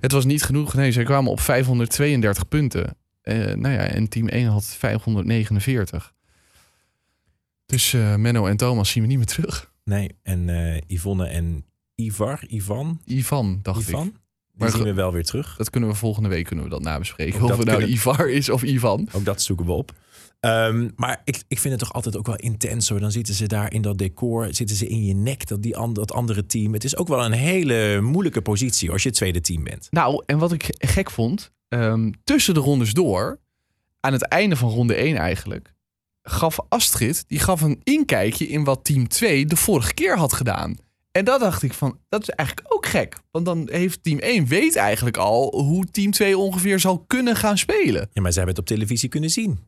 Het 0.00 0.12
was 0.12 0.24
niet 0.24 0.42
genoeg. 0.42 0.74
Nee, 0.74 0.92
zij 0.92 1.04
kwamen 1.04 1.30
op 1.30 1.40
532 1.40 2.48
punten. 2.48 2.96
Eh, 3.24 3.36
nou 3.36 3.74
ja, 3.74 3.80
en 3.80 4.08
team 4.08 4.28
1 4.28 4.48
had 4.48 4.66
549. 4.66 6.14
Dus 7.66 7.92
eh, 7.92 8.16
Menno 8.16 8.46
en 8.46 8.56
Thomas 8.56 8.90
zien 8.90 9.02
we 9.02 9.08
niet 9.08 9.18
meer 9.18 9.26
terug. 9.26 9.72
Nee, 9.84 10.16
en 10.22 10.48
eh, 10.48 10.80
Yvonne 10.86 11.26
en 11.26 11.64
Ivar, 11.94 12.44
Ivan, 12.48 13.00
Ivan, 13.04 13.58
dacht 13.62 13.88
Ivan, 13.88 14.06
ik. 14.06 14.14
Die 14.54 14.62
Maar 14.62 14.70
zien 14.76 14.82
we 14.84 14.94
wel 14.94 15.12
weer 15.12 15.24
terug. 15.24 15.56
Dat 15.56 15.70
kunnen 15.70 15.90
we 15.90 15.94
volgende 15.96 16.28
week 16.28 16.44
kunnen 16.46 16.64
we 16.64 16.70
dat 16.70 16.82
nabespreken. 16.82 17.34
Ook 17.36 17.42
Of 17.42 17.48
dat 17.48 17.56
het 17.58 17.66
nou 17.66 17.78
kunnen- 17.78 17.96
Ivar 17.96 18.30
is 18.30 18.48
of 18.48 18.62
Ivan. 18.62 19.08
Ook 19.12 19.24
dat 19.24 19.42
zoeken 19.42 19.66
we 19.66 19.72
op. 19.72 19.92
Ehm, 20.40 20.88
maar 20.96 21.20
ik, 21.24 21.42
ik 21.48 21.58
vind 21.58 21.74
het 21.74 21.82
toch 21.82 21.92
altijd 21.92 22.16
ook 22.16 22.26
wel 22.26 22.36
intens 22.36 22.88
hoor. 22.88 23.00
Dan 23.00 23.10
zitten 23.10 23.34
ze 23.34 23.46
daar 23.46 23.72
in 23.72 23.82
dat 23.82 23.98
decor, 23.98 24.48
zitten 24.50 24.76
ze 24.76 24.86
in 24.86 25.04
je 25.04 25.14
nek, 25.14 25.48
dat, 25.48 25.62
die 25.62 25.76
and, 25.76 25.94
dat 25.94 26.12
andere 26.12 26.46
team. 26.46 26.72
Het 26.72 26.84
is 26.84 26.96
ook 26.96 27.08
wel 27.08 27.24
een 27.24 27.32
hele 27.32 28.00
moeilijke 28.00 28.42
positie 28.42 28.90
als 28.90 29.02
je 29.02 29.08
het 29.08 29.16
tweede 29.16 29.40
team 29.40 29.64
bent. 29.64 29.88
Nou, 29.90 30.22
en 30.26 30.38
wat 30.38 30.52
ik 30.52 30.66
gek 30.78 31.10
vond, 31.10 31.50
ehm, 31.68 32.10
tussen 32.24 32.54
de 32.54 32.60
rondes 32.60 32.92
door, 32.92 33.40
aan 34.00 34.12
het 34.12 34.28
einde 34.28 34.56
van 34.56 34.70
ronde 34.70 34.94
1 35.04 35.16
eigenlijk, 35.16 35.74
gaf 36.22 36.58
Astrid, 36.68 37.24
die 37.28 37.38
gaf 37.38 37.60
een 37.60 37.80
inkijkje 37.82 38.46
in 38.48 38.64
wat 38.64 38.84
team 38.84 39.08
2 39.08 39.46
de 39.46 39.56
vorige 39.56 39.94
keer 39.94 40.16
had 40.18 40.32
gedaan. 40.32 40.76
En 41.16 41.24
dat 41.24 41.40
dacht 41.40 41.62
ik 41.62 41.72
van, 41.72 41.98
dat 42.08 42.22
is 42.22 42.28
eigenlijk 42.28 42.74
ook 42.74 42.86
gek. 42.86 43.18
Want 43.30 43.44
dan 43.44 43.68
heeft 43.70 44.02
team 44.02 44.18
1 44.18 44.46
weet 44.46 44.76
eigenlijk 44.76 45.16
al 45.16 45.60
hoe 45.60 45.84
team 45.84 46.10
2 46.10 46.38
ongeveer 46.38 46.80
zal 46.80 46.98
kunnen 46.98 47.36
gaan 47.36 47.58
spelen. 47.58 48.08
Ja, 48.12 48.22
maar 48.22 48.30
ze 48.32 48.36
hebben 48.36 48.56
het 48.56 48.64
op 48.64 48.76
televisie 48.76 49.08
kunnen 49.08 49.30
zien. 49.30 49.58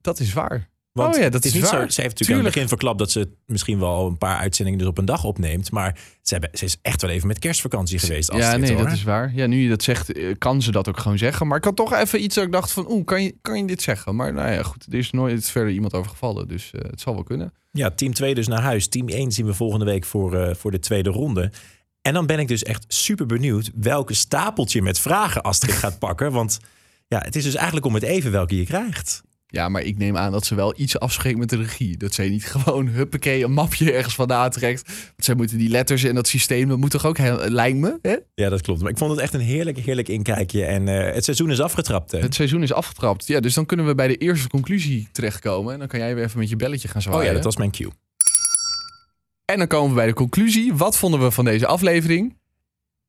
Dat 0.00 0.18
is 0.18 0.32
waar. 0.32 0.70
Want 0.98 1.16
Oh 1.16 1.22
ja, 1.22 1.28
dat 1.28 1.44
is, 1.44 1.52
niet 1.52 1.62
waar. 1.62 1.70
zo. 1.70 1.76
Ze 1.76 1.80
heeft 1.82 1.96
natuurlijk 1.96 2.18
aan 2.18 2.26
Tuurlijk. 2.26 2.44
het 2.44 2.54
begin 2.54 2.68
verklapt 2.68 2.98
dat 2.98 3.10
ze 3.10 3.28
misschien 3.46 3.78
wel 3.78 4.06
een 4.06 4.18
paar 4.18 4.36
uitzendingen 4.36 4.78
dus 4.78 4.88
op 4.88 4.98
een 4.98 5.04
dag 5.04 5.24
opneemt. 5.24 5.70
Maar 5.70 5.98
ze, 6.22 6.32
hebben, 6.34 6.50
ze 6.52 6.64
is 6.64 6.76
echt 6.82 7.02
wel 7.02 7.10
even 7.10 7.26
met 7.28 7.38
kerstvakantie 7.38 7.98
geweest. 7.98 8.32
ja, 8.32 8.56
nee, 8.56 8.74
hoor. 8.74 8.84
dat 8.84 8.92
is 8.92 9.02
waar. 9.02 9.32
Ja, 9.34 9.46
nu 9.46 9.62
je 9.62 9.68
dat 9.68 9.82
zegt, 9.82 10.12
eh, 10.12 10.34
kan 10.38 10.62
ze 10.62 10.70
dat 10.70 10.88
ook 10.88 10.98
gewoon 10.98 11.18
zeggen. 11.18 11.46
Maar 11.46 11.58
ik 11.58 11.64
had 11.64 11.76
toch 11.76 11.94
even 11.94 12.22
iets 12.22 12.34
dat 12.34 12.44
ik 12.44 12.52
dacht 12.52 12.72
van, 12.72 12.90
oeh, 12.90 13.04
kan 13.04 13.22
je, 13.22 13.34
kan 13.42 13.58
je 13.58 13.66
dit 13.66 13.82
zeggen? 13.82 14.16
Maar 14.16 14.32
nou 14.32 14.52
ja, 14.52 14.62
goed, 14.62 14.86
er 14.86 14.98
is 14.98 15.10
nooit 15.10 15.50
verder 15.50 15.72
iemand 15.72 15.94
over 15.94 16.10
gevallen. 16.10 16.48
Dus 16.48 16.70
eh, 16.72 16.90
het 16.90 17.00
zal 17.00 17.14
wel 17.14 17.22
kunnen. 17.22 17.52
Ja, 17.70 17.90
team 17.90 18.14
2 18.14 18.34
dus 18.34 18.46
naar 18.48 18.62
huis. 18.62 18.88
Team 18.88 19.08
1 19.08 19.32
zien 19.32 19.46
we 19.46 19.54
volgende 19.54 19.84
week 19.84 20.04
voor, 20.04 20.34
eh, 20.34 20.54
voor 20.54 20.70
de 20.70 20.78
tweede 20.78 21.10
ronde. 21.10 21.52
En 22.02 22.14
dan 22.14 22.26
ben 22.26 22.38
ik 22.38 22.48
dus 22.48 22.62
echt 22.62 22.84
super 22.88 23.26
benieuwd 23.26 23.70
welke 23.74 24.14
stapeltje 24.14 24.82
met 24.82 24.98
vragen 24.98 25.42
Astrid 25.42 25.74
gaat 25.74 25.98
pakken. 25.98 26.32
Want 26.32 26.58
ja, 27.06 27.18
het 27.18 27.36
is 27.36 27.44
dus 27.44 27.54
eigenlijk 27.54 27.86
om 27.86 27.94
het 27.94 28.02
even 28.02 28.30
welke 28.30 28.56
je 28.56 28.64
krijgt. 28.64 29.22
Ja, 29.50 29.68
maar 29.68 29.82
ik 29.82 29.98
neem 29.98 30.16
aan 30.16 30.32
dat 30.32 30.46
ze 30.46 30.54
wel 30.54 30.74
iets 30.76 30.98
afspreekt 30.98 31.38
met 31.38 31.48
de 31.50 31.56
regie. 31.56 31.96
Dat 31.96 32.14
zij 32.14 32.28
niet 32.28 32.44
gewoon, 32.54 32.88
huppakee, 32.88 33.44
een 33.44 33.52
mapje 33.52 33.92
ergens 33.92 34.14
vandaan 34.14 34.50
trekt. 34.50 34.86
Want 34.86 35.24
zij 35.24 35.34
moeten 35.34 35.58
die 35.58 35.68
letters 35.68 36.04
en 36.04 36.14
dat 36.14 36.28
systeem, 36.28 36.68
dat 36.68 36.78
moet 36.78 36.90
toch 36.90 37.06
ook, 37.06 37.18
lijkt 37.48 37.78
me, 37.78 37.98
hè? 38.02 38.16
Ja, 38.34 38.48
dat 38.48 38.60
klopt. 38.60 38.80
Maar 38.80 38.90
ik 38.90 38.98
vond 38.98 39.10
het 39.10 39.20
echt 39.20 39.34
een 39.34 39.40
heerlijk, 39.40 39.78
heerlijk 39.78 40.08
inkijkje. 40.08 40.64
En 40.64 40.88
eh, 40.88 41.14
het 41.14 41.24
seizoen 41.24 41.50
is 41.50 41.60
afgetrapt. 41.60 42.12
Hè? 42.12 42.18
Het 42.18 42.34
seizoen 42.34 42.62
is 42.62 42.72
afgetrapt. 42.72 43.26
Ja, 43.26 43.40
dus 43.40 43.54
dan 43.54 43.66
kunnen 43.66 43.86
we 43.86 43.94
bij 43.94 44.08
de 44.08 44.16
eerste 44.16 44.48
conclusie 44.48 45.08
terechtkomen. 45.12 45.72
En 45.72 45.78
dan 45.78 45.88
kan 45.88 45.98
jij 45.98 46.14
weer 46.14 46.24
even 46.24 46.38
met 46.38 46.48
je 46.48 46.56
belletje 46.56 46.88
gaan 46.88 47.02
zwaaien. 47.02 47.20
Oh 47.20 47.26
ja, 47.26 47.32
dat 47.32 47.44
was 47.44 47.56
mijn 47.56 47.70
cue. 47.70 47.90
En 49.44 49.58
dan 49.58 49.66
komen 49.66 49.88
we 49.88 49.94
bij 49.94 50.06
de 50.06 50.14
conclusie. 50.14 50.74
Wat 50.74 50.98
vonden 50.98 51.20
we 51.20 51.30
van 51.30 51.44
deze 51.44 51.66
aflevering? 51.66 52.36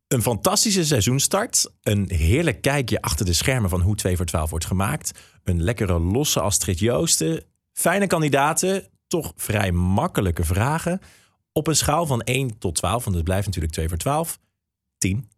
Een 0.10 0.22
fantastische 0.22 0.86
seizoenstart. 0.86 1.72
Een 1.82 2.12
heerlijk 2.12 2.62
kijkje 2.62 3.02
achter 3.02 3.26
de 3.26 3.34
schermen 3.34 3.70
van 3.70 3.82
hoe 3.82 3.96
2 3.96 4.18
voor 4.18 4.26
12 4.26 4.50
wordt 4.50 4.66
gemaakt. 4.66 5.12
Een 5.44 5.64
lekkere 5.64 6.00
losse 6.00 6.40
Astrid 6.40 6.80
Joosten. 6.80 7.44
Fijne 7.74 8.08
kandidaten. 8.08 8.88
Toch 9.08 9.34
vrij 9.36 9.72
makkelijke 9.72 10.44
vragen. 10.44 11.00
Op 11.52 11.68
een 11.68 11.76
schaal 11.76 12.06
van 12.06 12.22
1 12.22 12.58
tot 12.58 12.76
12, 12.76 13.04
want 13.04 13.16
het 13.16 13.26
blijft 13.26 13.46
natuurlijk 13.46 13.74
2 13.74 13.88
voor 13.88 13.98
12. 13.98 14.40
10. 14.98 15.30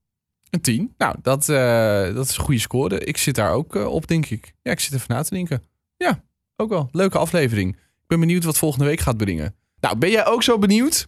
Een 0.49 0.61
10. 0.61 0.93
Nou, 0.97 1.15
dat, 1.21 1.49
eh, 1.49 2.13
dat 2.13 2.29
is 2.29 2.37
een 2.37 2.43
goede 2.43 2.59
score. 2.59 2.99
Ik 2.99 3.17
zit 3.17 3.35
daar 3.35 3.51
ook 3.51 3.75
eh, 3.75 3.85
op, 3.85 4.07
denk 4.07 4.25
ik. 4.25 4.53
Ja, 4.61 4.71
ik 4.71 4.79
zit 4.79 4.93
even 4.93 5.15
na 5.15 5.23
te 5.23 5.33
denken. 5.33 5.63
Ja, 5.97 6.23
ook 6.55 6.69
wel. 6.69 6.89
Leuke 6.91 7.17
aflevering. 7.17 7.75
Ik 7.75 8.07
ben 8.07 8.19
benieuwd 8.19 8.43
wat 8.43 8.57
volgende 8.57 8.85
week 8.85 8.99
gaat 8.99 9.17
brengen. 9.17 9.55
Nou, 9.79 9.97
ben 9.97 10.09
jij 10.09 10.25
ook 10.25 10.43
zo 10.43 10.57
benieuwd? 10.57 11.07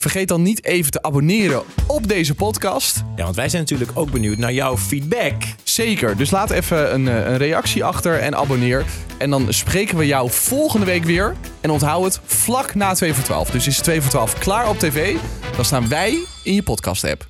Vergeet 0.00 0.28
dan 0.28 0.42
niet 0.42 0.64
even 0.64 0.90
te 0.90 1.02
abonneren 1.02 1.62
op 1.86 2.08
deze 2.08 2.34
podcast. 2.34 3.02
Ja, 3.16 3.24
want 3.24 3.36
wij 3.36 3.48
zijn 3.48 3.62
natuurlijk 3.62 3.90
ook 3.94 4.10
benieuwd 4.10 4.38
naar 4.38 4.52
jouw 4.52 4.76
feedback. 4.76 5.34
Zeker. 5.62 6.16
Dus 6.16 6.30
laat 6.30 6.50
even 6.50 6.94
een, 6.94 7.08
eh, 7.08 7.14
een 7.14 7.36
reactie 7.36 7.84
achter 7.84 8.18
en 8.18 8.36
abonneer. 8.36 8.84
En 9.18 9.30
dan 9.30 9.52
spreken 9.52 9.96
we 9.96 10.06
jou 10.06 10.30
volgende 10.30 10.86
week 10.86 11.04
weer. 11.04 11.36
En 11.60 11.70
onthoud 11.70 12.04
het 12.04 12.20
vlak 12.24 12.74
na 12.74 12.94
2 12.94 13.14
voor 13.14 13.24
12. 13.24 13.50
Dus 13.50 13.66
is 13.66 13.78
2 13.78 14.00
voor 14.00 14.10
12 14.10 14.38
klaar 14.38 14.68
op 14.68 14.78
tv? 14.78 15.16
Dan 15.56 15.64
staan 15.64 15.88
wij 15.88 16.18
in 16.44 16.54
je 16.54 16.62
podcast 16.62 17.04
app. 17.04 17.28